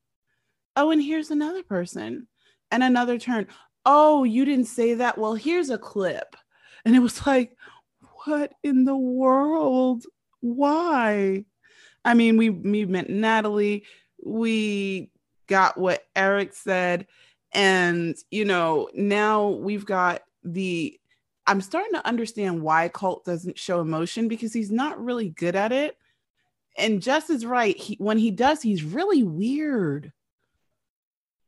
oh, 0.75 0.91
and 0.91 1.01
here's 1.01 1.31
another 1.31 1.63
person 1.63 2.27
and 2.71 2.83
another 2.83 3.19
turn. 3.19 3.47
Oh, 3.85 4.23
you 4.23 4.45
didn't 4.45 4.65
say 4.65 4.95
that. 4.95 5.17
Well, 5.17 5.35
here's 5.35 5.69
a 5.69 5.77
clip. 5.77 6.35
And 6.85 6.95
it 6.95 6.99
was 6.99 7.25
like, 7.25 7.57
what 8.25 8.53
in 8.63 8.85
the 8.85 8.95
world? 8.95 10.05
Why? 10.41 11.45
I 12.03 12.13
mean, 12.13 12.37
we, 12.37 12.49
we 12.49 12.85
met 12.85 13.09
Natalie. 13.09 13.85
We 14.23 15.09
got 15.47 15.77
what 15.77 16.03
Eric 16.15 16.53
said. 16.53 17.07
And, 17.51 18.15
you 18.29 18.45
know, 18.45 18.89
now 18.93 19.49
we've 19.49 19.85
got 19.85 20.21
the 20.43 20.99
I'm 21.47 21.61
starting 21.61 21.93
to 21.93 22.07
understand 22.07 22.61
why 22.61 22.87
Colt 22.89 23.23
doesn't 23.23 23.59
show 23.59 23.79
emotion 23.79 24.27
because 24.27 24.51
he's 24.51 24.71
not 24.71 25.03
really 25.03 25.29
good 25.29 25.55
at 25.55 25.71
it. 25.71 25.97
And 26.77 27.01
Jess 27.01 27.29
is 27.29 27.45
right. 27.45 27.77
He, 27.77 27.95
when 27.95 28.17
he 28.17 28.31
does, 28.31 28.61
he's 28.61 28.83
really 28.83 29.23
weird. 29.23 30.11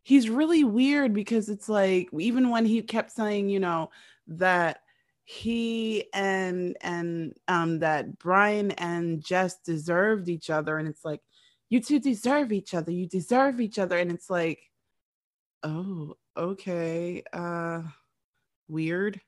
He's 0.04 0.30
really 0.30 0.64
weird 0.64 1.14
because 1.14 1.50
it's 1.50 1.68
like 1.68 2.10
even 2.18 2.50
when 2.50 2.66
he 2.66 2.82
kept 2.82 3.12
saying, 3.12 3.50
you 3.50 3.60
know, 3.60 3.90
that 4.28 4.82
he 5.30 6.06
and 6.14 6.78
and 6.80 7.34
um 7.50 7.80
that 7.80 8.18
Brian 8.18 8.72
and 8.72 9.22
Jess 9.22 9.60
deserved 9.60 10.30
each 10.30 10.50
other, 10.50 10.78
and 10.78 10.88
it's 10.88 11.04
like 11.04 11.22
you 11.70 11.82
two 11.82 12.00
deserve 12.00 12.52
each 12.52 12.74
other. 12.74 12.92
You 12.92 13.08
deserve 13.08 13.60
each 13.60 13.78
other, 13.78 13.98
and 13.98 14.12
it's 14.12 14.30
like, 14.30 14.62
oh, 15.64 16.16
okay, 16.38 17.24
uh, 17.34 17.82
weird 18.70 19.20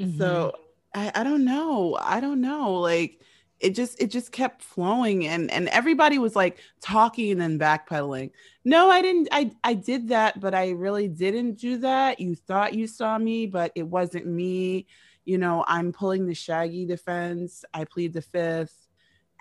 Mm-hmm. 0.00 0.18
So 0.18 0.52
I, 0.94 1.12
I 1.14 1.24
don't 1.24 1.44
know. 1.44 1.96
I 2.00 2.20
don't 2.20 2.40
know. 2.40 2.74
Like 2.74 3.20
it 3.60 3.74
just 3.74 4.00
it 4.00 4.10
just 4.10 4.30
kept 4.30 4.62
flowing 4.62 5.26
and 5.26 5.50
and 5.50 5.68
everybody 5.68 6.18
was 6.18 6.36
like 6.36 6.58
talking 6.80 7.32
and 7.32 7.40
then 7.40 7.58
backpedaling. 7.58 8.30
No, 8.64 8.90
I 8.90 9.02
didn't 9.02 9.28
I 9.32 9.50
I 9.64 9.74
did 9.74 10.08
that, 10.08 10.40
but 10.40 10.54
I 10.54 10.70
really 10.70 11.08
didn't 11.08 11.54
do 11.54 11.78
that. 11.78 12.20
You 12.20 12.34
thought 12.34 12.74
you 12.74 12.86
saw 12.86 13.18
me, 13.18 13.46
but 13.46 13.72
it 13.74 13.84
wasn't 13.86 14.26
me. 14.26 14.86
You 15.24 15.38
know, 15.38 15.64
I'm 15.66 15.92
pulling 15.92 16.26
the 16.26 16.34
shaggy 16.34 16.86
defense. 16.86 17.64
I 17.74 17.84
plead 17.84 18.12
the 18.12 18.22
fifth 18.22 18.88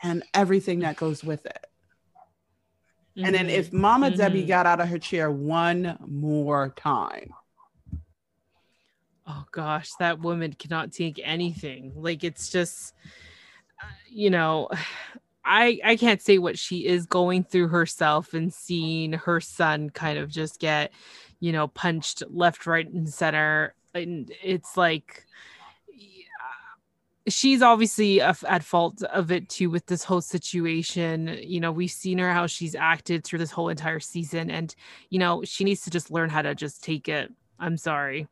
and 0.03 0.23
everything 0.34 0.80
that 0.80 0.97
goes 0.97 1.23
with 1.23 1.45
it. 1.45 1.65
Mm-hmm. 3.17 3.25
And 3.25 3.36
then 3.36 3.49
if 3.49 3.71
Mama 3.73 4.08
mm-hmm. 4.08 4.17
Debbie 4.17 4.45
got 4.45 4.65
out 4.65 4.82
of 4.82 4.89
her 4.89 4.99
chair 4.99 5.32
one 5.32 5.97
more 6.06 6.69
time, 6.75 7.34
oh 9.25 9.45
gosh, 9.51 9.91
that 9.99 10.19
woman 10.19 10.53
cannot 10.53 10.91
take 10.91 11.19
anything. 11.23 11.93
Like 11.95 12.23
it's 12.23 12.49
just, 12.49 12.93
you 14.10 14.30
know, 14.30 14.70
I 15.46 15.80
I 15.84 15.96
can't 15.96 16.22
say 16.22 16.38
what 16.38 16.58
she 16.60 16.86
is 16.86 17.06
going 17.06 17.44
through 17.44 17.70
herself 17.70 18.34
and 18.34 18.54
seeing 18.54 19.13
her 19.13 19.40
son 19.40 19.90
kind 19.90 20.20
of 20.20 20.30
just 20.30 20.60
get, 20.60 20.92
you 21.40 21.52
know, 21.52 21.68
punched 21.68 22.24
left, 22.30 22.68
right, 22.68 22.88
and 22.88 23.08
center, 23.08 23.74
and 23.94 24.32
it's 24.44 24.78
like 24.78 25.26
she's 27.28 27.62
obviously 27.62 28.22
at 28.22 28.63
fault 28.63 29.04
of 29.04 29.32
it 29.32 29.50
too 29.50 29.70
with 29.70 29.86
this 29.88 30.04
whole 30.04 30.22
situation. 30.22 31.38
You 31.42 31.60
know, 31.60 31.72
we've 31.72 31.92
seen 31.92 32.18
her 32.20 32.32
how 32.32 32.48
she's 32.48 32.76
acted 32.76 33.24
through 33.24 33.40
this 33.40 33.52
whole 33.52 33.70
entire 33.70 34.00
season, 34.00 34.50
and 34.50 34.74
you 35.10 35.20
know, 35.20 35.44
she 35.44 35.63
needs 35.63 35.82
to 35.82 35.90
just 35.90 36.12
learn 36.12 36.30
how 36.30 36.42
to 36.42 36.56
just 36.56 36.84
take 36.84 37.08
it. 37.08 37.32
I'm 37.60 37.78
sorry. 37.78 38.28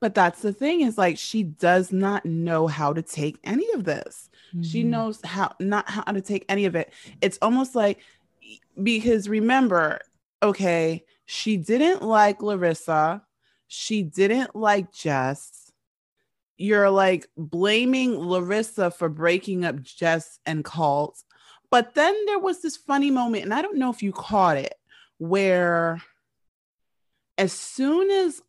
But 0.00 0.14
that's 0.14 0.42
the 0.42 0.52
thing 0.52 0.82
is 0.82 0.98
like 0.98 1.18
she 1.18 1.42
does 1.42 1.92
not 1.92 2.24
know 2.24 2.66
how 2.66 2.92
to 2.92 3.02
take 3.02 3.38
any 3.44 3.70
of 3.72 3.84
this. 3.84 4.30
Mm-hmm. 4.54 4.62
She 4.62 4.82
knows 4.82 5.20
how 5.24 5.54
not 5.58 5.88
how 5.88 6.02
to 6.02 6.20
take 6.20 6.44
any 6.48 6.66
of 6.66 6.76
it. 6.76 6.92
It's 7.20 7.38
almost 7.42 7.74
like 7.74 7.98
because 8.80 9.28
remember, 9.28 10.00
okay, 10.42 11.04
she 11.26 11.56
didn't 11.56 12.02
like 12.02 12.42
Larissa. 12.42 13.22
She 13.66 14.02
didn't 14.02 14.54
like 14.54 14.92
Jess. 14.92 15.72
You're 16.56 16.90
like 16.90 17.26
blaming 17.36 18.16
Larissa 18.16 18.90
for 18.90 19.08
breaking 19.08 19.64
up 19.64 19.82
Jess 19.82 20.38
and 20.46 20.64
Colt. 20.64 21.22
But 21.70 21.94
then 21.94 22.14
there 22.26 22.38
was 22.38 22.62
this 22.62 22.76
funny 22.76 23.10
moment, 23.10 23.42
and 23.42 23.52
I 23.52 23.60
don't 23.60 23.78
know 23.78 23.90
if 23.90 24.02
you 24.02 24.12
caught 24.12 24.56
it, 24.56 24.74
where 25.18 26.00
as 27.36 27.52
soon 27.52 28.10
as 28.10 28.40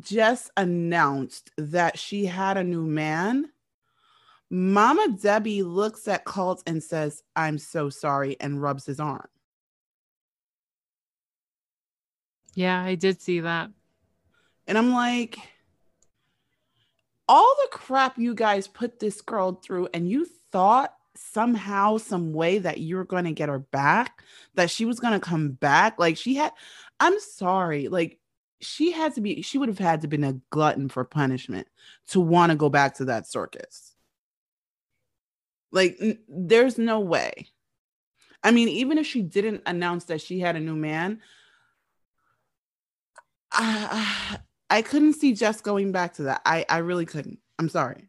Jess 0.00 0.50
announced 0.56 1.52
that 1.56 1.96
she 1.96 2.26
had 2.26 2.56
a 2.56 2.64
new 2.64 2.82
man, 2.82 3.50
Mama 4.50 5.16
Debbie 5.20 5.62
looks 5.62 6.06
at 6.06 6.24
Colt 6.24 6.62
and 6.66 6.82
says, 6.82 7.22
I'm 7.34 7.58
so 7.58 7.90
sorry, 7.90 8.36
and 8.40 8.60
rubs 8.62 8.86
his 8.86 9.00
arm. 9.00 9.28
Yeah, 12.54 12.80
I 12.80 12.94
did 12.94 13.20
see 13.20 13.40
that. 13.40 13.70
And 14.66 14.78
I'm 14.78 14.92
like, 14.92 15.38
all 17.28 17.54
the 17.62 17.76
crap 17.76 18.18
you 18.18 18.34
guys 18.34 18.68
put 18.68 19.00
this 19.00 19.20
girl 19.20 19.52
through, 19.52 19.88
and 19.92 20.08
you 20.08 20.26
thought 20.52 20.94
somehow, 21.16 21.96
some 21.96 22.32
way 22.32 22.58
that 22.58 22.78
you 22.78 22.96
were 22.96 23.04
going 23.04 23.24
to 23.24 23.32
get 23.32 23.48
her 23.48 23.58
back, 23.58 24.22
that 24.54 24.70
she 24.70 24.84
was 24.84 25.00
going 25.00 25.14
to 25.14 25.20
come 25.20 25.50
back. 25.50 25.98
Like, 25.98 26.16
she 26.16 26.34
had, 26.36 26.52
I'm 27.00 27.18
sorry. 27.18 27.88
Like, 27.88 28.18
she 28.60 28.92
had 28.92 29.14
to 29.14 29.20
be 29.20 29.42
she 29.42 29.58
would 29.58 29.68
have 29.68 29.78
had 29.78 30.00
to 30.00 30.08
been 30.08 30.24
a 30.24 30.40
glutton 30.50 30.88
for 30.88 31.04
punishment 31.04 31.68
to 32.08 32.20
want 32.20 32.50
to 32.50 32.56
go 32.56 32.70
back 32.70 32.94
to 32.94 33.04
that 33.04 33.26
circus 33.26 33.93
like 35.74 35.96
n- 36.00 36.18
there's 36.28 36.78
no 36.78 37.00
way 37.00 37.48
i 38.42 38.50
mean 38.50 38.68
even 38.68 38.96
if 38.96 39.06
she 39.06 39.20
didn't 39.20 39.62
announce 39.66 40.04
that 40.04 40.20
she 40.20 40.40
had 40.40 40.56
a 40.56 40.60
new 40.60 40.76
man 40.76 41.20
i 43.52 44.38
i 44.70 44.80
couldn't 44.80 45.14
see 45.14 45.34
jess 45.34 45.60
going 45.60 45.92
back 45.92 46.14
to 46.14 46.22
that 46.24 46.40
i 46.46 46.64
i 46.68 46.78
really 46.78 47.04
couldn't 47.04 47.38
i'm 47.58 47.68
sorry 47.68 48.08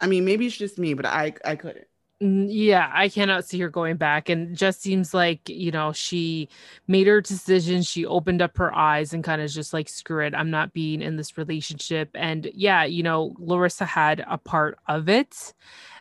i 0.00 0.06
mean 0.06 0.24
maybe 0.24 0.46
it's 0.46 0.56
just 0.56 0.78
me 0.78 0.94
but 0.94 1.04
i 1.04 1.34
i 1.44 1.56
couldn't 1.56 1.88
yeah, 2.20 2.90
I 2.92 3.08
cannot 3.08 3.44
see 3.44 3.60
her 3.60 3.68
going 3.68 3.96
back. 3.96 4.28
And 4.28 4.56
just 4.56 4.82
seems 4.82 5.14
like, 5.14 5.48
you 5.48 5.70
know, 5.70 5.92
she 5.92 6.48
made 6.88 7.06
her 7.06 7.20
decision. 7.20 7.82
She 7.82 8.04
opened 8.04 8.42
up 8.42 8.56
her 8.56 8.74
eyes 8.74 9.12
and 9.14 9.22
kind 9.22 9.40
of 9.40 9.48
just 9.50 9.72
like, 9.72 9.88
screw 9.88 10.26
it, 10.26 10.34
I'm 10.34 10.50
not 10.50 10.72
being 10.72 11.00
in 11.00 11.14
this 11.14 11.38
relationship. 11.38 12.10
And 12.14 12.50
yeah, 12.54 12.82
you 12.82 13.04
know, 13.04 13.36
Larissa 13.38 13.84
had 13.84 14.24
a 14.28 14.36
part 14.36 14.78
of 14.88 15.08
it. 15.08 15.54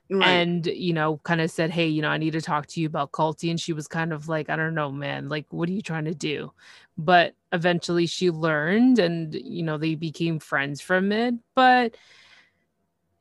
Right. 0.09 0.27
And, 0.27 0.65
you 0.67 0.93
know, 0.93 1.19
kind 1.23 1.41
of 1.41 1.51
said, 1.51 1.69
Hey, 1.71 1.87
you 1.87 2.01
know, 2.01 2.09
I 2.09 2.17
need 2.17 2.33
to 2.33 2.41
talk 2.41 2.67
to 2.67 2.81
you 2.81 2.87
about 2.87 3.11
Colty. 3.11 3.49
And 3.49 3.59
she 3.59 3.73
was 3.73 3.87
kind 3.87 4.13
of 4.13 4.29
like, 4.29 4.49
I 4.49 4.55
don't 4.55 4.73
know, 4.75 4.91
man, 4.91 5.27
like, 5.29 5.45
what 5.49 5.67
are 5.69 5.73
you 5.73 5.81
trying 5.81 6.05
to 6.05 6.15
do? 6.15 6.51
But 6.97 7.35
eventually 7.51 8.05
she 8.07 8.31
learned 8.31 8.99
and, 8.99 9.33
you 9.33 9.63
know, 9.63 9.77
they 9.77 9.95
became 9.95 10.39
friends 10.39 10.81
from 10.81 11.11
it. 11.11 11.35
But, 11.55 11.95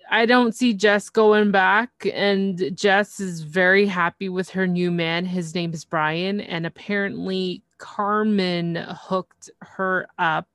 I 0.09 0.25
don't 0.25 0.55
see 0.55 0.73
Jess 0.73 1.09
going 1.11 1.51
back, 1.51 1.91
and 2.15 2.71
Jess 2.77 3.19
is 3.19 3.41
very 3.41 3.87
happy 3.87 4.29
with 4.29 4.51
her 4.51 4.65
new 4.65 4.93
man. 4.93 5.25
His 5.25 5.53
name 5.53 5.75
is 5.75 5.85
Brian, 5.85 6.41
and 6.41 6.65
apparently 6.65 7.65
Carmen 7.79 8.77
hooked 8.77 9.51
her 9.63 10.07
up 10.17 10.47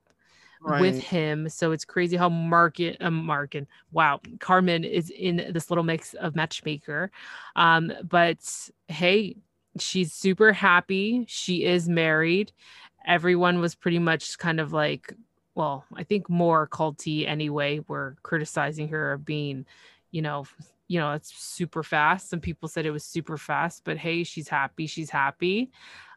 right. 0.61 0.81
with 0.81 1.01
him. 1.01 1.49
So 1.49 1.71
it's 1.71 1.85
crazy 1.85 2.17
how 2.17 2.29
Markin, 2.29 2.95
um, 2.99 3.25
Markin, 3.25 3.67
wow, 3.91 4.19
Carmen 4.39 4.83
is 4.83 5.09
in 5.09 5.51
this 5.51 5.69
little 5.69 5.83
mix 5.83 6.13
of 6.15 6.35
matchmaker. 6.35 7.11
Um, 7.55 7.91
but 8.07 8.37
hey, 8.87 9.35
she's 9.79 10.13
super 10.13 10.53
happy. 10.53 11.25
She 11.27 11.65
is 11.65 11.89
married. 11.89 12.51
Everyone 13.05 13.59
was 13.59 13.75
pretty 13.75 13.99
much 13.99 14.37
kind 14.37 14.59
of 14.59 14.73
like 14.73 15.13
well, 15.55 15.85
I 15.95 16.03
think 16.03 16.29
more 16.29 16.67
Colty 16.67 17.27
anyway, 17.27 17.81
were 17.87 18.15
criticizing 18.23 18.87
her 18.89 19.13
of 19.13 19.25
being, 19.25 19.65
you 20.11 20.21
know, 20.21 20.45
you 20.87 20.99
know, 20.99 21.13
it's 21.13 21.33
super 21.33 21.83
fast. 21.83 22.29
Some 22.29 22.39
people 22.39 22.67
said 22.67 22.85
it 22.85 22.91
was 22.91 23.03
super 23.03 23.37
fast, 23.37 23.83
but 23.83 23.97
hey, 23.97 24.23
she's 24.23 24.47
happy. 24.47 24.87
She's 24.87 25.09
happy. 25.09 25.71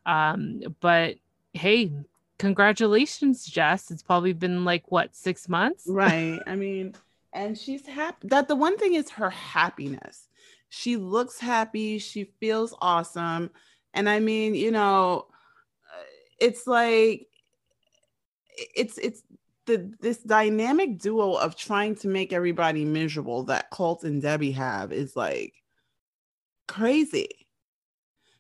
Um, 0.07 0.63
but 0.81 1.17
hey, 1.53 1.93
congratulations, 2.39 3.45
Jess. 3.45 3.91
It's 3.91 4.03
probably 4.03 4.33
been 4.33 4.65
like 4.65 4.91
what, 4.91 5.15
six 5.15 5.49
months? 5.49 5.85
Right. 5.87 6.41
I 6.47 6.57
mean, 6.57 6.95
and 7.33 7.59
she's 7.59 7.87
happy 7.87 8.29
that 8.29 8.49
the 8.49 8.57
one 8.57 8.79
thing 8.79 8.95
is 8.95 9.11
her 9.11 9.31
happiness. 9.31 10.29
She 10.69 10.97
looks 10.97 11.39
happy, 11.39 11.99
she 11.99 12.25
feels 12.41 12.75
awesome. 12.81 13.51
And 13.93 14.09
I 14.09 14.21
mean, 14.21 14.55
you 14.55 14.71
know, 14.71 15.27
uh, 15.93 16.03
it's 16.41 16.67
like 16.67 17.29
it's 18.75 18.99
it's 18.99 19.23
the 19.67 19.93
this 20.01 20.19
dynamic 20.19 20.99
duo 20.99 21.35
of 21.35 21.57
trying 21.57 21.95
to 21.97 22.09
make 22.09 22.33
everybody 22.33 22.85
miserable 22.85 23.45
that 23.45 23.71
Colt 23.71 24.05
and 24.05 24.21
Debbie 24.21 24.53
have 24.53 24.93
is 24.93 25.17
like 25.17 25.55
crazy. 26.67 27.44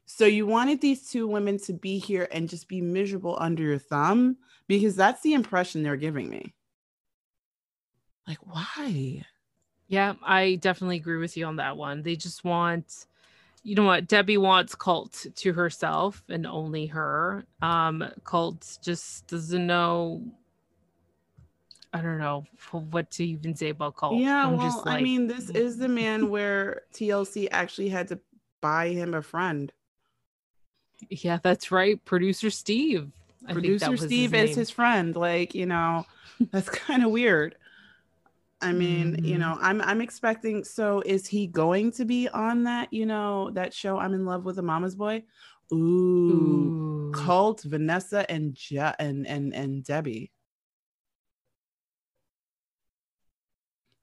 So 0.07 0.27
you 0.27 0.47
wanted 0.47 0.81
these 0.81 1.09
two 1.09 1.27
women 1.27 1.59
to 1.61 1.73
be 1.73 1.99
here 1.99 2.29
and 2.31 2.49
just 2.49 2.69
be 2.69 2.81
miserable 2.81 3.37
under 3.41 3.63
your 3.63 3.79
thumb 3.79 4.37
because 4.69 4.97
that's 4.97 5.23
the 5.23 5.35
impression 5.35 5.83
they're 5.83 5.97
giving 5.97 6.29
me. 6.29 6.55
Like, 8.27 8.39
why? 8.47 9.25
Yeah, 9.89 10.15
I 10.23 10.57
definitely 10.57 10.97
agree 10.97 11.19
with 11.19 11.37
you 11.37 11.47
on 11.47 11.57
that 11.57 11.77
one. 11.77 12.03
They 12.03 12.17
just 12.17 12.45
want, 12.45 13.07
you 13.63 13.75
know 13.75 13.85
what? 13.85 14.09
Debbie 14.09 14.39
wants 14.39 14.75
Colt 14.75 15.27
to 15.37 15.53
herself 15.53 16.23
and 16.29 16.47
only 16.47 16.87
her. 16.87 17.45
Um, 17.61 18.05
Colt 18.25 18.79
just 18.83 19.27
doesn't 19.27 19.67
know. 19.67 20.23
I 21.93 22.01
don't 22.01 22.19
know 22.19 22.45
what 22.73 23.11
to 23.13 23.25
even 23.25 23.55
say 23.55 23.69
about 23.69 23.97
Colt. 23.97 24.21
Yeah, 24.21 24.47
I'm 24.47 24.57
well, 24.57 24.67
just 24.67 24.87
I 24.87 25.01
mean, 25.01 25.27
this 25.27 25.51
is 25.51 25.77
the 25.77 25.89
man 25.89 26.29
where 26.29 26.83
TLC 26.93 27.49
actually 27.51 27.89
had 27.89 28.09
to 28.09 28.19
buy 28.61 28.89
him 28.89 29.15
a 29.15 29.23
friend. 29.23 29.73
Yeah, 31.11 31.39
that's 31.43 31.71
right. 31.71 32.03
Producer 32.05 32.51
Steve. 32.51 33.11
I 33.47 33.53
Producer 33.53 33.97
Steve 33.97 34.35
is 34.35 34.55
his 34.55 34.71
friend. 34.71 35.15
Like, 35.15 35.55
you 35.55 35.67
know, 35.67 36.07
that's 36.53 36.69
kind 36.69 37.05
of 37.05 37.11
weird. 37.11 37.57
I 38.61 38.73
mean, 38.73 39.19
you 39.23 39.37
Mhm. 39.37 39.41
know, 39.41 39.59
I'm 39.61 39.83
I'm 39.83 40.01
expecting 40.01 40.65
so 40.65 41.03
is 41.05 41.27
he 41.27 41.47
going 41.47 41.93
to 41.93 42.05
be 42.05 42.29
on 42.29 42.65
that, 42.65 42.93
you 42.93 43.05
know, 43.05 43.51
that 43.51 43.75
show 43.75 43.99
I'm 43.99 44.15
in 44.15 44.25
love 44.25 44.45
with 44.45 44.59
a 44.59 44.63
mama's 44.63 44.95
boy? 44.95 45.23
Ooh, 45.73 45.77
Ooh. 46.31 47.11
Colt, 47.13 47.63
Vanessa, 47.63 48.29
and 48.31 48.55
Je- 48.55 48.95
and 48.99 49.27
and 49.27 49.55
and 49.55 49.85
Debbie. 49.85 50.33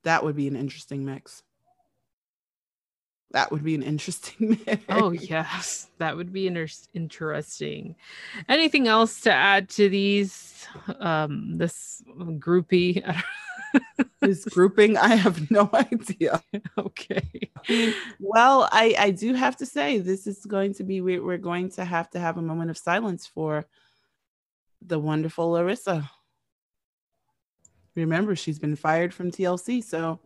That 0.03 0.23
would 0.23 0.35
be 0.35 0.47
an 0.47 0.55
interesting 0.55 1.05
mix. 1.05 1.43
That 3.33 3.51
would 3.51 3.63
be 3.63 3.75
an 3.75 3.83
interesting 3.83 4.59
mix. 4.65 4.83
Oh 4.89 5.11
yes, 5.11 5.89
that 5.99 6.17
would 6.17 6.33
be 6.33 6.47
inter- 6.47 6.67
interesting. 6.93 7.95
Anything 8.49 8.87
else 8.87 9.21
to 9.21 9.31
add 9.31 9.69
to 9.69 9.89
these? 9.89 10.67
Um, 10.99 11.57
this 11.57 12.03
groupie. 12.09 13.03
this 14.21 14.45
grouping, 14.45 14.97
I 14.97 15.15
have 15.15 15.49
no 15.51 15.69
idea. 15.73 16.43
okay. 16.77 17.51
Well, 18.19 18.67
I 18.71 18.95
I 18.97 19.11
do 19.11 19.33
have 19.33 19.57
to 19.57 19.65
say 19.65 19.99
this 19.99 20.27
is 20.27 20.45
going 20.45 20.73
to 20.75 20.83
be 20.83 21.01
we, 21.01 21.19
we're 21.19 21.37
going 21.37 21.69
to 21.71 21.85
have 21.85 22.09
to 22.11 22.19
have 22.19 22.37
a 22.37 22.41
moment 22.41 22.69
of 22.69 22.77
silence 22.77 23.25
for 23.25 23.65
the 24.81 24.99
wonderful 24.99 25.51
Larissa. 25.51 26.09
Remember, 27.95 28.35
she's 28.35 28.59
been 28.59 28.75
fired 28.75 29.13
from 29.13 29.31
TLC, 29.31 29.83
so 29.83 30.19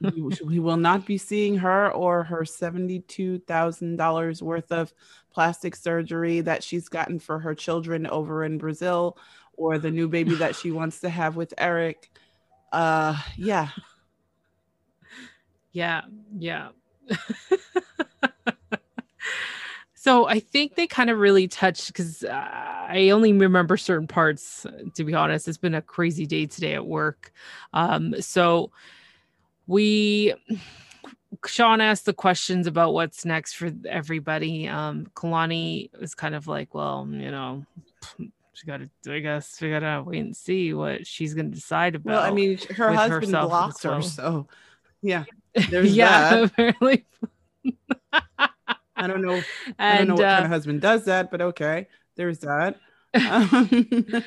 we, 0.44 0.58
will 0.60 0.76
not 0.76 1.06
be 1.06 1.16
seeing 1.16 1.56
her 1.58 1.90
or 1.90 2.22
her 2.24 2.44
seventy-two 2.44 3.38
thousand 3.40 3.96
dollars 3.96 4.42
worth 4.42 4.70
of 4.70 4.92
plastic 5.32 5.74
surgery 5.74 6.40
that 6.42 6.62
she's 6.62 6.88
gotten 6.88 7.18
for 7.18 7.38
her 7.38 7.54
children 7.54 8.06
over 8.06 8.44
in 8.44 8.58
Brazil, 8.58 9.16
or 9.56 9.78
the 9.78 9.90
new 9.90 10.06
baby 10.08 10.34
that 10.34 10.54
she 10.54 10.70
wants 10.72 11.00
to 11.00 11.08
have 11.08 11.34
with 11.36 11.54
Eric. 11.58 12.10
Uh, 12.72 13.16
yeah, 13.36 13.70
Yeah, 15.72 16.02
yeah. 16.38 16.68
So 20.06 20.28
I 20.28 20.38
think 20.38 20.76
they 20.76 20.86
kind 20.86 21.10
of 21.10 21.18
really 21.18 21.48
touched 21.48 21.88
because 21.88 22.22
uh, 22.22 22.30
I 22.30 23.10
only 23.10 23.32
remember 23.32 23.76
certain 23.76 24.06
parts. 24.06 24.64
To 24.94 25.02
be 25.02 25.12
honest, 25.14 25.48
it's 25.48 25.58
been 25.58 25.74
a 25.74 25.82
crazy 25.82 26.26
day 26.26 26.46
today 26.46 26.74
at 26.74 26.86
work. 26.86 27.32
Um, 27.72 28.14
so 28.20 28.70
we. 29.66 30.32
Shaun 31.44 31.80
asked 31.80 32.04
the 32.04 32.14
questions 32.14 32.68
about 32.68 32.94
what's 32.94 33.24
next 33.24 33.54
for 33.54 33.72
everybody. 33.88 34.68
Um, 34.68 35.08
Kalani 35.14 35.90
was 36.00 36.14
kind 36.14 36.36
of 36.36 36.46
like, 36.46 36.72
well, 36.72 37.08
you 37.10 37.32
know, 37.32 37.66
she 38.52 38.64
got 38.64 38.82
to, 39.02 39.12
I 39.12 39.18
guess 39.18 39.60
we 39.60 39.70
got 39.70 39.80
to 39.80 40.04
wait 40.06 40.20
and 40.20 40.36
see 40.36 40.72
what 40.72 41.04
she's 41.04 41.34
going 41.34 41.50
to 41.50 41.54
decide 41.54 41.96
about. 41.96 42.12
well, 42.12 42.22
I 42.22 42.30
mean, 42.30 42.58
her 42.76 42.92
husband 42.92 43.32
blocked 43.32 43.82
her, 43.82 44.00
so 44.02 44.46
yeah. 45.02 45.24
There's 45.70 45.96
yeah, 45.96 46.36
apparently. 46.44 47.04
I 48.96 49.06
don't 49.06 49.22
know. 49.22 49.34
and 49.34 49.44
I 49.78 49.98
don't 49.98 50.08
know 50.08 50.14
what 50.14 50.24
uh, 50.24 50.34
kind 50.34 50.44
of 50.44 50.50
husband 50.50 50.80
does 50.80 51.04
that, 51.04 51.30
but 51.30 51.40
okay. 51.40 51.88
There's 52.16 52.38
that. 52.40 52.80
Um, 53.14 54.24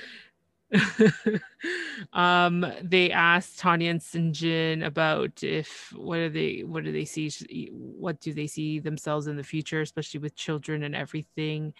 um 2.14 2.66
they 2.84 3.12
asked 3.12 3.58
Tania 3.58 3.90
and 3.90 4.00
Syngin 4.00 4.86
about 4.86 5.44
if 5.44 5.92
what 5.96 6.18
do 6.18 6.30
they 6.30 6.64
what 6.64 6.84
do 6.84 6.92
they 6.92 7.06
see 7.06 7.72
what 7.72 8.22
do 8.22 8.34
they 8.34 8.46
see 8.46 8.80
themselves 8.80 9.26
in 9.26 9.36
the 9.36 9.44
future 9.44 9.82
especially 9.82 10.20
with 10.20 10.36
children 10.36 10.84
and 10.84 10.96
everything 10.96 11.74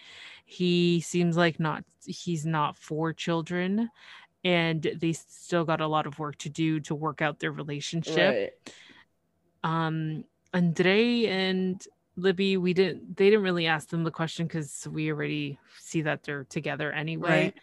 he 0.44 1.00
seems 1.00 1.36
like 1.36 1.60
not 1.60 1.84
he's 2.04 2.44
not 2.44 2.76
for 2.76 3.12
children 3.12 3.88
and 4.42 4.90
they 5.00 5.12
still 5.12 5.64
got 5.64 5.80
a 5.80 5.86
lot 5.86 6.06
of 6.06 6.18
work 6.18 6.36
to 6.38 6.48
do 6.48 6.80
to 6.80 6.94
work 6.94 7.22
out 7.22 7.38
their 7.38 7.52
relationship 7.52 8.58
um 9.62 10.24
Andrei 10.52 11.26
and 11.26 11.86
Libby 12.16 12.56
we 12.56 12.74
didn't 12.74 13.16
they 13.16 13.30
didn't 13.30 13.44
really 13.44 13.66
ask 13.66 13.88
them 13.88 14.04
the 14.04 14.10
question 14.10 14.46
because 14.46 14.86
we 14.90 15.10
already 15.10 15.58
see 15.78 16.02
that 16.02 16.22
they're 16.22 16.44
together 16.44 16.92
anyway 16.92 17.44
Right. 17.44 17.54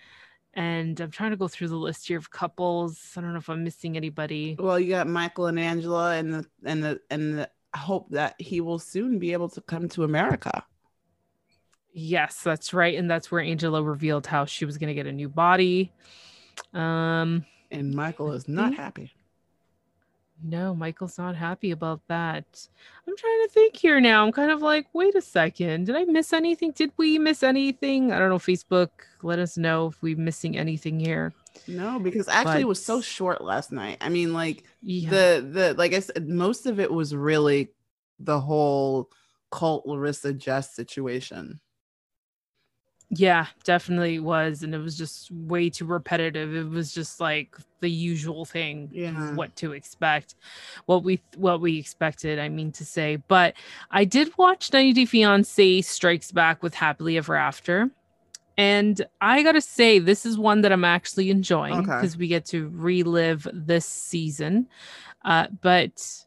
and 0.53 0.99
I'm 0.99 1.11
trying 1.11 1.31
to 1.31 1.37
go 1.37 1.47
through 1.47 1.67
the 1.67 1.75
list 1.75 2.07
here 2.07 2.17
of 2.17 2.31
couples. 2.31 3.13
I 3.15 3.21
don't 3.21 3.33
know 3.33 3.39
if 3.39 3.49
I'm 3.49 3.63
missing 3.63 3.95
anybody. 3.97 4.55
Well, 4.57 4.79
you 4.79 4.89
got 4.89 5.07
Michael 5.07 5.45
and 5.47 5.59
Angela, 5.59 6.15
and 6.15 6.33
the 6.33 6.45
and 6.63 6.83
the 6.83 6.99
and 7.11 7.39
the 7.39 7.49
hope 7.75 8.09
that 8.11 8.33
he 8.39 8.59
will 8.61 8.79
soon 8.79 9.19
be 9.19 9.33
able 9.33 9.49
to 9.49 9.61
come 9.61 9.87
to 9.89 10.03
America. 10.03 10.65
Yes, 11.93 12.41
that's 12.43 12.73
right. 12.73 12.97
And 12.97 13.09
that's 13.09 13.31
where 13.31 13.41
Angela 13.41 13.83
revealed 13.83 14.25
how 14.27 14.45
she 14.45 14.65
was 14.65 14.77
going 14.77 14.87
to 14.89 14.93
get 14.93 15.05
a 15.07 15.11
new 15.11 15.29
body. 15.29 15.91
Um, 16.73 17.45
And 17.71 17.93
Michael 17.93 18.31
is 18.33 18.47
not 18.47 18.73
happy. 18.75 19.11
No, 20.43 20.75
Michael's 20.75 21.17
not 21.17 21.35
happy 21.35 21.71
about 21.71 22.01
that. 22.07 22.45
I'm 23.07 23.17
trying 23.17 23.47
to 23.47 23.49
think 23.53 23.75
here 23.75 23.99
now. 23.99 24.23
I'm 24.25 24.31
kind 24.31 24.51
of 24.51 24.61
like, 24.61 24.87
wait 24.93 25.15
a 25.15 25.21
second. 25.21 25.85
Did 25.85 25.95
I 25.95 26.03
miss 26.05 26.31
anything? 26.31 26.71
Did 26.71 26.91
we 26.97 27.17
miss 27.17 27.41
anything? 27.41 28.11
I 28.11 28.19
don't 28.19 28.29
know. 28.29 28.37
Facebook, 28.37 28.89
let 29.23 29.39
us 29.39 29.57
know 29.57 29.87
if 29.87 30.01
we're 30.01 30.15
missing 30.17 30.57
anything 30.57 30.99
here. 30.99 31.33
No, 31.67 31.97
because 31.99 32.27
actually 32.27 32.61
it 32.61 32.67
was 32.67 32.83
so 32.83 33.01
short 33.01 33.43
last 33.43 33.71
night. 33.71 33.97
I 33.99 34.09
mean, 34.09 34.31
like 34.31 34.63
Yeah. 34.83 35.09
the 35.09 35.49
the 35.51 35.73
like 35.73 35.93
I 35.93 35.99
said, 35.99 36.27
most 36.27 36.67
of 36.67 36.79
it 36.79 36.91
was 36.91 37.15
really 37.15 37.69
the 38.19 38.39
whole 38.39 39.09
Colt 39.49 39.85
Larissa 39.87 40.33
Jess 40.33 40.75
situation. 40.75 41.59
Yeah, 43.09 43.47
definitely 43.63 44.19
was. 44.19 44.63
And 44.63 44.75
it 44.75 44.79
was 44.79 44.97
just 44.97 45.31
way 45.31 45.69
too 45.69 45.85
repetitive. 45.85 46.53
It 46.53 46.69
was 46.69 46.93
just 46.93 47.21
like 47.21 47.55
the 47.79 47.89
usual 47.89 48.43
thing. 48.43 48.89
Yeah. 48.91 49.33
What 49.33 49.55
to 49.57 49.71
expect. 49.71 50.35
What 50.87 51.03
we 51.03 51.21
what 51.37 51.61
we 51.61 51.77
expected, 51.79 52.37
I 52.37 52.49
mean 52.49 52.71
to 52.73 52.85
say. 52.85 53.15
But 53.27 53.53
I 53.91 54.03
did 54.03 54.37
watch 54.37 54.73
90 54.73 54.93
Day 54.93 55.05
Fiance 55.05 55.81
Strikes 55.81 56.31
Back 56.33 56.61
with 56.61 56.73
Happily 56.73 57.17
Ever 57.17 57.35
After. 57.35 57.89
And 58.57 59.05
I 59.21 59.43
gotta 59.43 59.61
say, 59.61 59.99
this 59.99 60.25
is 60.25 60.37
one 60.37 60.61
that 60.61 60.71
I'm 60.73 60.83
actually 60.83 61.29
enjoying 61.29 61.75
Okay. 61.75 61.85
because 61.85 62.17
we 62.17 62.27
get 62.27 62.45
to 62.47 62.69
relive 62.73 63.47
this 63.53 63.85
season. 63.85 64.67
Uh, 65.23 65.47
but 65.61 66.25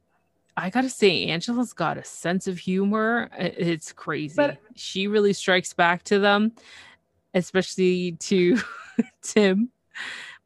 I 0.61 0.71
gotta 0.71 0.91
say, 0.91 1.27
Angela's 1.27 1.73
got 1.73 1.99
a 1.99 2.05
sense 2.05 2.47
of 2.47 2.59
humor. 2.59 3.31
It's 3.39 3.93
crazy. 3.93 4.35
But- 4.37 4.59
she 4.77 5.07
really 5.07 5.33
strikes 5.33 5.73
back 5.73 6.05
to 6.05 6.19
them, 6.19 6.53
especially 7.35 8.13
to 8.21 8.59
Tim 9.23 9.71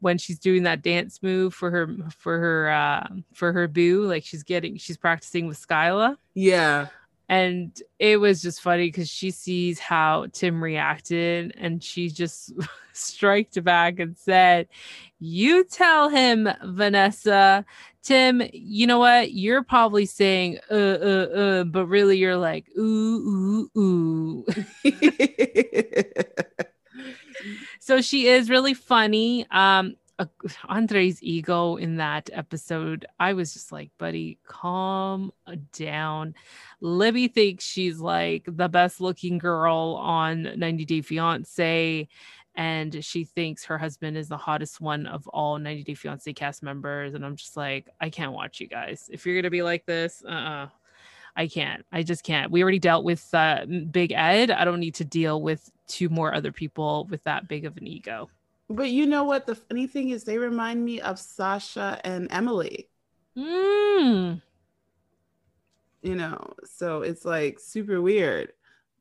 when 0.01 0.19
she's 0.19 0.39
doing 0.39 0.65
that 0.65 0.83
dance 0.83 1.23
move 1.23 1.55
for 1.55 1.71
her 1.71 1.89
for 2.19 2.39
her 2.39 2.69
uh 2.71 3.07
for 3.33 3.53
her 3.53 3.67
boo. 3.69 4.03
Like 4.05 4.25
she's 4.25 4.43
getting 4.43 4.77
she's 4.77 4.97
practicing 4.97 5.47
with 5.47 5.59
Skyla. 5.65 6.17
Yeah. 6.35 6.89
And 7.29 7.77
it 7.99 8.19
was 8.19 8.43
just 8.43 8.61
funny 8.61 8.89
because 8.89 9.09
she 9.09 9.31
sees 9.31 9.79
how 9.79 10.27
Tim 10.33 10.63
reacted 10.63 11.55
and 11.57 11.83
she 11.83 12.09
just 12.09 12.53
striked 12.93 13.63
back 13.65 13.99
and 13.99 14.17
said, 14.17 14.69
You 15.19 15.65
tell 15.65 16.09
him, 16.09 16.49
Vanessa. 16.65 17.65
Tim, 18.03 18.43
you 18.53 18.87
know 18.87 18.99
what? 18.99 19.33
You're 19.33 19.63
probably 19.63 20.05
saying 20.05 20.59
uh 20.71 20.75
uh 20.75 21.29
uh, 21.35 21.65
but 21.65 21.87
really 21.87 22.19
you're 22.19 22.37
like 22.37 22.67
ooh 22.79 23.71
ooh 23.75 23.81
ooh. 23.81 24.47
so 27.81 28.03
she 28.03 28.27
is 28.27 28.51
really 28.51 28.75
funny. 28.75 29.47
Um 29.51 29.97
uh, 30.19 30.27
Andrei's 30.69 31.23
ego 31.23 31.77
in 31.77 31.97
that 31.97 32.31
episode, 32.33 33.07
I 33.19 33.33
was 33.33 33.53
just 33.53 33.73
like, 33.73 33.91
buddy, 33.99 34.39
calm 34.47 35.33
down. 35.73 36.35
Libby 36.81 37.29
thinks 37.29 37.65
she's 37.65 37.99
like 38.01 38.45
the 38.47 38.69
best 38.69 39.01
looking 39.01 39.39
girl 39.39 39.99
on 40.01 40.59
90 40.59 40.85
Day 40.85 41.01
Fiance. 41.01 42.09
And 42.57 43.05
she 43.05 43.25
thinks 43.25 43.65
her 43.65 43.79
husband 43.79 44.17
is 44.17 44.29
the 44.29 44.37
hottest 44.37 44.81
one 44.81 45.07
of 45.07 45.27
all 45.29 45.59
90 45.59 45.83
Day 45.83 45.95
Fiance 45.95 46.33
cast 46.35 46.63
members. 46.63 47.15
And 47.15 47.25
I'm 47.25 47.37
just 47.37 47.57
like, 47.57 47.89
I 48.01 48.11
can't 48.11 48.33
watch 48.33 48.61
you 48.61 48.69
guys. 48.69 49.11
If 49.13 49.27
you're 49.27 49.35
going 49.35 49.45
to 49.45 49.51
be 49.51 49.63
like 49.63 49.87
this, 49.87 50.23
uh 50.27 50.31
uh 50.31 50.69
I 51.37 51.49
can't. 51.49 51.85
I 51.91 52.05
just 52.05 52.23
can't. 52.23 52.53
We 52.53 52.63
already 52.63 52.79
dealt 52.79 53.05
with 53.05 53.29
uh, 53.35 53.67
Big 53.91 54.13
Ed. 54.13 54.53
I 54.53 54.65
don't 54.65 54.79
need 54.79 54.95
to 54.97 55.05
deal 55.05 55.43
with 55.43 55.69
two 55.89 56.09
more 56.09 56.33
other 56.33 56.53
people 56.53 57.09
with 57.11 57.25
that 57.25 57.49
big 57.49 57.65
of 57.65 57.77
an 57.77 57.89
ego. 57.89 58.31
But 58.69 58.91
you 58.91 59.07
know 59.07 59.25
what? 59.25 59.47
The 59.47 59.55
funny 59.55 59.87
thing 59.87 60.11
is, 60.11 60.25
they 60.25 60.39
remind 60.39 60.85
me 60.85 61.01
of 61.01 61.19
Sasha 61.19 62.01
and 62.05 62.29
Emily. 62.31 62.89
Mm. 63.37 64.41
You 66.03 66.15
know, 66.15 66.55
so 66.65 67.03
it's 67.03 67.25
like 67.25 67.61
super 67.61 68.01
weird. 68.01 68.53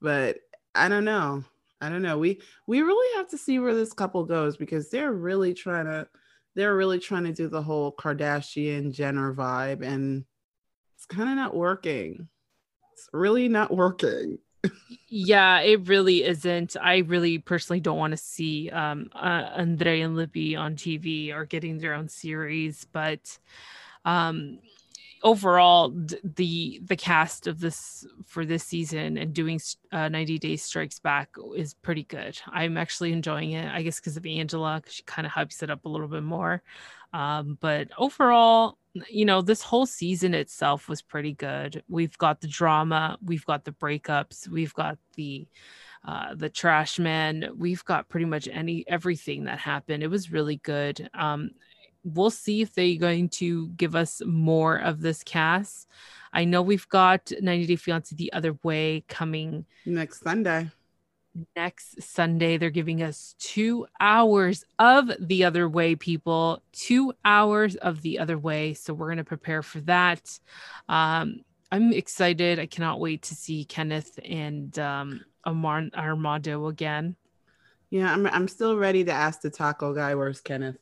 But 0.02 0.40
I 0.76 0.90
don't 0.90 1.06
know. 1.06 1.44
I 1.82 1.90
don't 1.90 2.02
know. 2.02 2.18
We 2.18 2.42
we 2.66 2.82
really 2.82 3.18
have 3.18 3.30
to 3.30 3.38
see 3.38 3.60
where 3.60 3.76
this 3.76 3.94
couple 3.94 4.24
goes 4.24 4.56
because 4.58 4.90
they're 4.90 5.12
really 5.12 5.54
trying 5.54 5.86
to 5.86 6.08
they're 6.56 6.76
really 6.76 7.00
trying 7.00 7.26
to 7.26 7.34
do 7.34 7.48
the 7.48 7.62
whole 7.62 7.92
Kardashian 7.94 8.94
Jenner 8.94 9.34
vibe 9.34 9.82
and 9.82 10.24
it's 10.96 11.06
kind 11.06 11.30
of 11.30 11.36
not 11.36 11.56
working. 11.56 12.28
It's 12.94 13.10
really 13.12 13.50
not 13.50 13.76
working. 13.76 14.38
Yeah, 15.08 15.60
it 15.60 15.88
really 15.88 16.24
isn't. 16.24 16.76
I 16.82 16.98
really 17.00 17.38
personally 17.38 17.80
don't 17.80 17.98
want 17.98 18.12
to 18.12 18.18
see 18.18 18.70
um 18.70 19.10
uh, 19.14 19.50
Andrei 19.58 20.02
and 20.02 20.16
Libby 20.16 20.56
on 20.56 20.76
TV 20.76 21.32
or 21.32 21.46
getting 21.46 21.78
their 21.78 21.94
own 21.94 22.10
series, 22.10 22.86
but 22.92 23.38
um 24.06 24.60
overall 25.24 25.92
the 26.24 26.82
the 26.86 26.96
cast 26.98 27.48
of 27.48 27.60
this 27.60 28.06
for 28.26 28.46
this 28.46 28.64
season 28.64 29.18
and 29.18 29.34
doing 29.34 29.60
uh, 29.92 30.10
90 30.10 30.40
days 30.40 30.64
strikes 30.64 31.00
back 31.00 31.30
is 31.56 31.74
pretty 31.76 32.04
good 32.04 32.40
i'm 32.48 32.78
actually 32.78 33.12
enjoying 33.14 33.52
it 33.52 33.74
i 33.74 33.82
guess 33.84 34.00
because 34.00 34.18
of 34.18 34.26
angela 34.26 34.78
because 34.78 34.94
she 34.96 35.04
kind 35.04 35.26
of 35.26 35.34
hypes 35.34 35.64
it 35.64 35.70
up 35.72 35.86
a 35.86 35.90
little 35.90 36.08
bit 36.10 36.24
more 36.24 36.62
um, 37.14 37.58
but 37.62 37.90
overall 37.98 38.78
you 39.10 39.26
know 39.26 39.42
this 39.42 39.62
whole 39.62 39.86
season 39.86 40.34
itself 40.34 40.88
was 40.88 41.02
pretty 41.02 41.34
good 41.34 41.84
we've 41.88 42.18
got 42.18 42.42
the 42.42 42.48
drama 42.48 43.18
we've 43.24 43.46
got 43.46 43.64
the 43.66 43.72
breakups 43.72 44.48
we've 44.48 44.74
got 44.74 44.98
the 45.16 45.48
uh, 46.06 46.36
the 46.36 46.50
trash 46.50 47.00
man 47.00 47.50
we've 47.58 47.84
got 47.86 48.10
pretty 48.10 48.26
much 48.26 48.48
any 48.52 48.84
everything 48.88 49.46
that 49.46 49.58
happened 49.58 50.04
it 50.04 50.10
was 50.10 50.32
really 50.32 50.58
good 50.58 51.10
um 51.14 51.50
we'll 52.04 52.30
see 52.30 52.62
if 52.62 52.74
they're 52.74 52.98
going 52.98 53.30
to 53.30 53.70
give 53.70 53.96
us 53.96 54.22
more 54.26 54.76
of 54.78 55.02
this 55.02 55.24
cast. 55.24 55.88
I 56.34 56.46
know 56.46 56.62
we've 56.62 56.88
got 56.90 57.32
90 57.40 57.66
Day 57.66 57.76
Fiance 57.76 58.16
the 58.16 58.34
other 58.34 58.58
way 58.64 59.06
coming 59.08 59.66
next 59.86 60.22
Sunday. 60.22 60.70
Next 61.56 62.02
Sunday, 62.02 62.58
they're 62.58 62.70
giving 62.70 63.02
us 63.02 63.36
two 63.40 63.88
hours 64.00 64.64
of 64.78 65.12
the 65.20 65.46
other 65.46 65.68
way, 65.68 65.96
people. 65.96 66.62
Two 66.72 67.14
hours 67.26 67.76
of 67.76 68.02
the 68.02 68.20
other 68.20 68.38
way. 68.38 68.76
So 68.76 68.94
we're 68.94 69.08
going 69.08 69.18
to 69.18 69.24
prepare 69.24 69.64
for 69.64 69.82
that. 69.82 70.40
Um, 70.88 71.42
I'm 71.72 71.92
excited. 71.92 72.60
I 72.60 72.68
cannot 72.68 73.00
wait 73.00 73.24
to 73.24 73.36
see 73.36 73.66
Kenneth 73.66 74.20
and 74.24 74.78
um, 74.78 75.22
Amar- 75.44 75.90
Armando 75.96 76.68
again. 76.68 77.16
Yeah, 77.90 78.14
I'm, 78.14 78.28
I'm 78.28 78.48
still 78.48 78.78
ready 78.78 79.04
to 79.04 79.12
ask 79.12 79.42
the 79.42 79.50
taco 79.50 79.94
guy, 79.94 80.16
where's 80.16 80.42
Kenneth? 80.42 80.78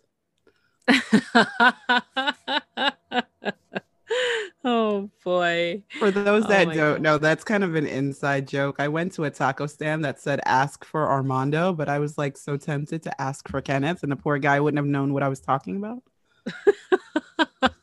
oh 4.63 5.09
boy. 5.23 5.83
For 5.99 6.11
those 6.11 6.45
oh 6.45 6.47
that 6.47 6.67
oh 6.67 6.73
don't 6.73 6.93
God. 6.95 7.01
know, 7.01 7.17
that's 7.17 7.43
kind 7.43 7.63
of 7.63 7.75
an 7.75 7.85
inside 7.85 8.47
joke. 8.47 8.77
I 8.79 8.87
went 8.87 9.13
to 9.13 9.23
a 9.25 9.29
taco 9.29 9.67
stand 9.67 10.05
that 10.05 10.19
said 10.19 10.41
ask 10.45 10.85
for 10.85 11.09
Armando, 11.09 11.73
but 11.73 11.89
I 11.89 11.99
was 11.99 12.17
like 12.17 12.37
so 12.37 12.57
tempted 12.57 13.03
to 13.03 13.21
ask 13.21 13.47
for 13.49 13.61
Kenneth, 13.61 14.03
and 14.03 14.11
the 14.11 14.15
poor 14.15 14.37
guy 14.37 14.59
wouldn't 14.59 14.79
have 14.79 14.85
known 14.85 15.13
what 15.13 15.23
I 15.23 15.29
was 15.29 15.39
talking 15.39 15.77
about. 15.77 16.03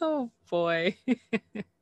oh 0.00 0.30
boy. 0.50 0.96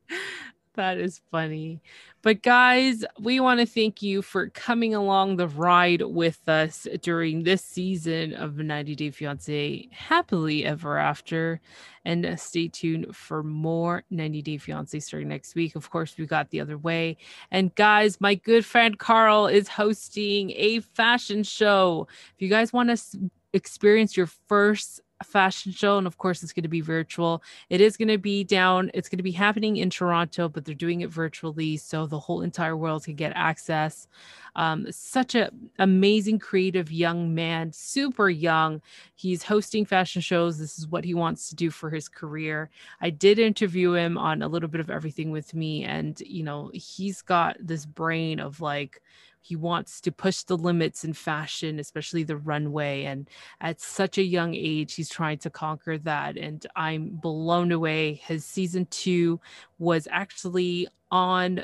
that 0.75 0.99
is 0.99 1.21
funny. 1.31 1.81
But 2.23 2.43
guys, 2.43 3.05
we 3.21 3.39
want 3.41 3.61
to 3.61 3.67
thank 3.67 4.03
you 4.03 4.23
for 4.23 4.49
coming 4.49 4.95
along 4.95 5.37
the 5.37 5.49
ride 5.49 6.03
with 6.03 6.49
us 6.49 6.87
during 7.03 7.43
this 7.43 7.63
season 7.63 8.35
of 8.35 8.57
90 8.57 8.95
Day 8.95 9.11
Fiance 9.11 9.89
Happily 9.93 10.65
Ever 10.65 10.99
After. 10.99 11.61
And 12.05 12.25
uh, 12.25 12.37
stay 12.37 12.69
tuned 12.69 13.15
for 13.15 13.43
more 13.43 14.05
90 14.11 14.43
Day 14.43 14.59
Fiance 14.59 14.99
starting 15.01 15.29
next 15.29 15.55
week. 15.55 15.77
Of 15.77 15.91
course, 15.91 16.17
we 16.19 16.27
got 16.27 16.51
the 16.51 16.61
other 16.61 16.79
way. 16.79 17.17
And 17.51 17.75
guys, 17.75 18.21
my 18.21 18.35
good 18.35 18.65
friend 18.65 18.99
Carl 18.99 19.47
is 19.47 19.69
hosting 19.69 20.53
a 20.57 20.81
fashion 20.81 21.43
show. 21.43 22.09
If 22.35 22.43
you 22.43 22.49
guys 22.49 22.73
want 22.73 22.97
to 22.97 23.31
experience 23.53 24.17
your 24.17 24.29
first 24.49 25.01
fashion 25.25 25.73
show 25.73 25.99
and 25.99 26.07
of 26.07 26.19
course 26.19 26.43
it's 26.43 26.53
going 26.53 26.63
to 26.63 26.69
be 26.69 26.81
virtual. 26.81 27.43
It 27.71 27.81
is 27.81 27.97
going 27.97 28.09
to 28.09 28.19
be 28.19 28.45
down 28.45 28.91
it's 28.95 29.09
going 29.09 29.19
to 29.19 29.23
be 29.23 29.33
happening 29.33 29.77
in 29.77 29.91
toronto 29.91 30.49
but 30.49 30.65
they're 30.65 30.75
doing 30.75 31.01
it 31.01 31.11
virtually 31.11 31.77
so 31.77 32.07
the 32.07 32.19
whole 32.19 32.43
entire 32.43 32.77
world 32.77 33.05
can 33.05 33.15
get 33.15 33.33
access. 33.35 34.07
Um, 34.57 34.87
such 34.93 35.35
a 35.35 35.51
amazing 35.79 36.39
creative 36.39 36.93
young 36.93 37.35
man 37.35 37.73
super 37.73 38.31
young. 38.31 38.81
He's 39.17 39.43
hosting 39.43 39.85
fashion 39.85 40.23
shows. 40.23 40.59
This 40.59 40.79
is 40.79 40.87
what 40.87 41.05
he 41.05 41.15
wants 41.15 41.49
to 41.49 41.57
do 41.57 41.71
for 41.71 41.91
his 41.91 42.09
career. 42.09 42.71
I 43.01 43.11
did 43.11 43.39
interview 43.39 43.95
him 43.95 44.17
on 44.17 44.43
a 44.43 44.49
little 44.49 44.69
bit 44.69 44.81
of 44.81 44.91
everything 44.91 45.31
with 45.31 45.55
me 45.55 45.85
and 45.85 46.21
you 46.21 46.45
know 46.45 46.71
he's 46.73 47.23
got 47.23 47.57
this 47.61 47.87
brain 47.87 48.41
of 48.41 48.61
like 48.61 49.03
he 49.45 49.57
wants 49.57 50.01
to 50.01 50.11
push 50.11 50.43
the 50.45 50.57
limits 50.57 51.05
in 51.05 51.13
fashion 51.13 51.79
especially 51.79 52.23
the 52.23 52.37
runway 52.37 53.05
and 53.05 53.29
at 53.61 53.81
such 53.81 54.17
a 54.17 54.23
young 54.23 54.55
age 54.55 54.95
he's 54.95 55.11
trying 55.11 55.37
to 55.37 55.51
conquer 55.51 55.99
that 55.99 56.37
and 56.37 56.67
i'm 56.77 57.11
blown 57.11 57.71
away 57.71 58.15
his 58.15 58.45
season 58.45 58.87
two 58.87 59.39
was 59.79 60.09
actually 60.11 60.89
on 61.11 61.63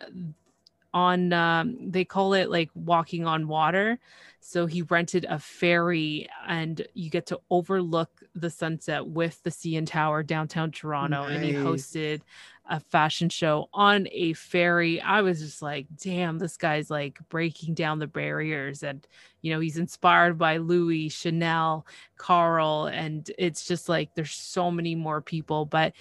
on 0.93 1.33
um, 1.33 1.91
they 1.91 2.05
call 2.05 2.35
it 2.35 2.51
like 2.51 2.69
walking 2.75 3.27
on 3.27 3.49
water 3.49 3.99
so 4.41 4.67
he 4.67 4.83
rented 4.83 5.27
a 5.29 5.39
ferry 5.39 6.29
and 6.49 6.87
you 6.95 7.11
get 7.11 7.27
to 7.27 7.39
overlook 7.51 8.23
the 8.35 8.51
sunset 8.51 9.07
with 9.07 9.41
the 9.43 9.51
CN 9.51 9.87
Tower 9.87 10.23
downtown 10.23 10.71
Toronto 10.71 11.23
nice. 11.23 11.37
and 11.37 11.45
he 11.45 11.53
hosted 11.53 12.23
a 12.71 12.81
fashion 12.81 13.29
show 13.29 13.69
on 13.75 14.07
a 14.13 14.33
ferry. 14.33 15.01
I 15.01 15.21
was 15.21 15.41
just 15.41 15.61
like, 15.61 15.87
damn, 16.03 16.39
this 16.39 16.57
guy's 16.57 16.89
like 16.89 17.19
breaking 17.29 17.75
down 17.75 17.99
the 17.99 18.07
barriers. 18.07 18.83
And, 18.83 19.07
you 19.43 19.53
know, 19.53 19.61
he's 19.61 19.77
inspired 19.77 20.39
by 20.39 20.57
Louis, 20.59 21.09
Chanel, 21.09 21.85
Carl. 22.17 22.87
And 22.87 23.31
it's 23.37 23.67
just 23.67 23.89
like 23.89 24.15
there's 24.15 24.31
so 24.31 24.71
many 24.71 24.95
more 24.95 25.21
people. 25.21 25.67
But 25.67 25.95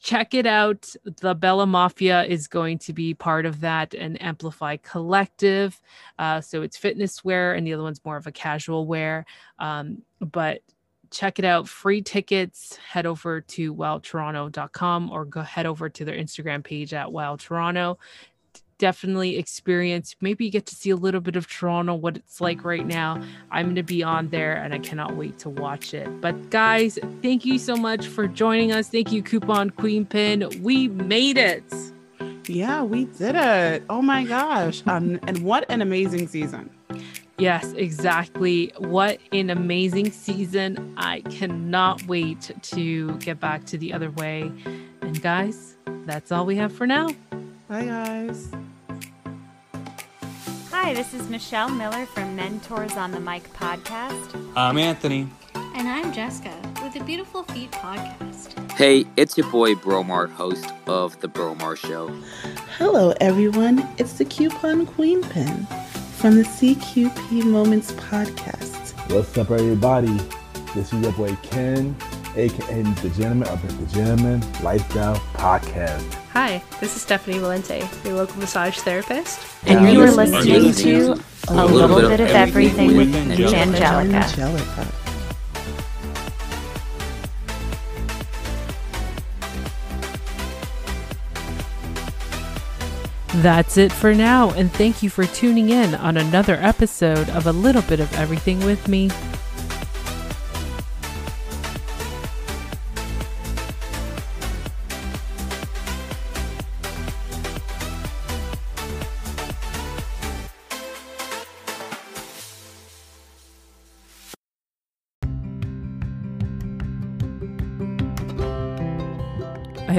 check 0.00 0.34
it 0.34 0.46
out. 0.46 0.94
Labella 1.22 1.66
Mafia 1.66 2.24
is 2.24 2.46
going 2.46 2.78
to 2.80 2.92
be 2.92 3.14
part 3.14 3.46
of 3.46 3.60
that 3.60 3.94
and 3.94 4.20
Amplify 4.20 4.76
Collective. 4.76 5.80
Uh, 6.18 6.40
so 6.40 6.62
it's 6.62 6.76
fitness 6.76 7.24
wear, 7.24 7.54
and 7.54 7.66
the 7.66 7.72
other 7.72 7.84
one's 7.84 8.04
more 8.04 8.16
of 8.16 8.26
a 8.26 8.32
casual 8.32 8.86
wear. 8.86 9.24
Um, 9.58 10.02
but 10.20 10.60
check 11.12 11.38
it 11.38 11.44
out. 11.44 11.68
Free 11.68 12.02
tickets. 12.02 12.76
Head 12.76 13.06
over 13.06 13.40
to 13.40 13.74
wowtoronto.com 13.74 15.10
or 15.10 15.24
go 15.24 15.42
head 15.42 15.66
over 15.66 15.88
to 15.88 16.04
their 16.04 16.16
Instagram 16.16 16.64
page 16.64 16.92
at 16.92 17.12
WOW 17.12 17.36
Toronto. 17.36 17.98
Definitely 18.78 19.38
experience. 19.38 20.16
Maybe 20.20 20.46
you 20.46 20.50
get 20.50 20.66
to 20.66 20.74
see 20.74 20.90
a 20.90 20.96
little 20.96 21.20
bit 21.20 21.36
of 21.36 21.46
Toronto, 21.46 21.94
what 21.94 22.16
it's 22.16 22.40
like 22.40 22.64
right 22.64 22.84
now. 22.84 23.22
I'm 23.52 23.66
going 23.66 23.76
to 23.76 23.84
be 23.84 24.02
on 24.02 24.28
there 24.30 24.54
and 24.54 24.74
I 24.74 24.78
cannot 24.78 25.14
wait 25.14 25.38
to 25.40 25.50
watch 25.50 25.94
it. 25.94 26.20
But 26.20 26.50
guys, 26.50 26.98
thank 27.22 27.44
you 27.44 27.58
so 27.58 27.76
much 27.76 28.08
for 28.08 28.26
joining 28.26 28.72
us. 28.72 28.88
Thank 28.88 29.12
you, 29.12 29.22
Coupon 29.22 29.70
Queen 29.70 30.04
Pin. 30.04 30.48
We 30.62 30.88
made 30.88 31.38
it. 31.38 31.62
Yeah, 32.48 32.82
we 32.82 33.04
did 33.04 33.36
it. 33.36 33.84
Oh 33.88 34.02
my 34.02 34.24
gosh. 34.24 34.82
Um, 34.86 35.20
and 35.28 35.44
what 35.44 35.64
an 35.68 35.80
amazing 35.80 36.26
season. 36.26 36.68
Yes, 37.42 37.72
exactly. 37.72 38.72
What 38.78 39.18
an 39.32 39.50
amazing 39.50 40.12
season. 40.12 40.94
I 40.96 41.22
cannot 41.22 42.00
wait 42.06 42.52
to 42.62 43.16
get 43.16 43.40
back 43.40 43.64
to 43.64 43.78
the 43.78 43.92
other 43.92 44.12
way. 44.12 44.52
And 45.00 45.20
guys, 45.20 45.74
that's 46.06 46.30
all 46.30 46.46
we 46.46 46.54
have 46.54 46.72
for 46.72 46.86
now. 46.86 47.08
Bye, 47.66 47.86
guys. 47.86 48.48
Hi, 50.70 50.94
this 50.94 51.14
is 51.14 51.28
Michelle 51.28 51.68
Miller 51.68 52.06
from 52.06 52.36
Mentors 52.36 52.96
on 52.96 53.10
the 53.10 53.18
Mic 53.18 53.52
podcast. 53.54 54.52
I'm 54.54 54.78
Anthony. 54.78 55.28
And 55.74 55.88
I'm 55.88 56.12
Jessica 56.12 56.54
with 56.80 56.92
the 56.92 57.02
Beautiful 57.02 57.42
Feet 57.42 57.72
podcast. 57.72 58.70
Hey, 58.70 59.04
it's 59.16 59.36
your 59.36 59.50
boy 59.50 59.74
Bromar, 59.74 60.30
host 60.30 60.70
of 60.86 61.18
The 61.20 61.26
Bromar 61.26 61.76
Show. 61.76 62.06
Hello, 62.78 63.14
everyone. 63.20 63.84
It's 63.98 64.12
the 64.12 64.24
Coupon 64.24 64.86
Queen 64.86 65.24
Pin 65.24 65.66
from 66.22 66.36
the 66.36 66.44
CQP 66.44 67.44
Moments 67.46 67.90
podcast. 67.94 68.92
What's 69.12 69.36
up, 69.36 69.50
everybody? 69.50 70.16
This 70.72 70.92
is 70.92 71.02
your 71.02 71.10
boy 71.14 71.36
Ken, 71.42 71.96
aka 72.36 72.82
the 72.82 73.10
Gentleman 73.10 73.48
of 73.48 73.60
the 73.80 73.86
Gentleman 73.92 74.40
Lifestyle 74.62 75.16
Podcast. 75.34 76.14
Hi, 76.30 76.62
this 76.78 76.94
is 76.94 77.02
Stephanie 77.02 77.38
Valente, 77.38 78.04
your 78.04 78.14
local 78.14 78.36
massage 78.36 78.78
therapist. 78.78 79.44
And, 79.66 79.80
and 79.80 79.86
you're, 79.88 80.06
you're 80.06 80.14
listening, 80.14 80.62
listening 80.62 81.16
to 81.16 81.24
A 81.48 81.66
Little, 81.66 81.88
little 81.96 82.10
Bit 82.10 82.20
of 82.20 82.28
Everything, 82.28 82.90
everything 82.90 83.28
with 83.28 83.42
Angelica. 83.52 84.14
Angelica. 84.14 85.01
That's 93.36 93.78
it 93.78 93.90
for 93.90 94.14
now, 94.14 94.50
and 94.50 94.70
thank 94.70 95.02
you 95.02 95.08
for 95.08 95.24
tuning 95.24 95.70
in 95.70 95.94
on 95.94 96.18
another 96.18 96.56
episode 96.56 97.30
of 97.30 97.46
A 97.46 97.52
Little 97.52 97.80
Bit 97.82 97.98
of 97.98 98.12
Everything 98.18 98.62
with 98.66 98.86
me. 98.88 99.10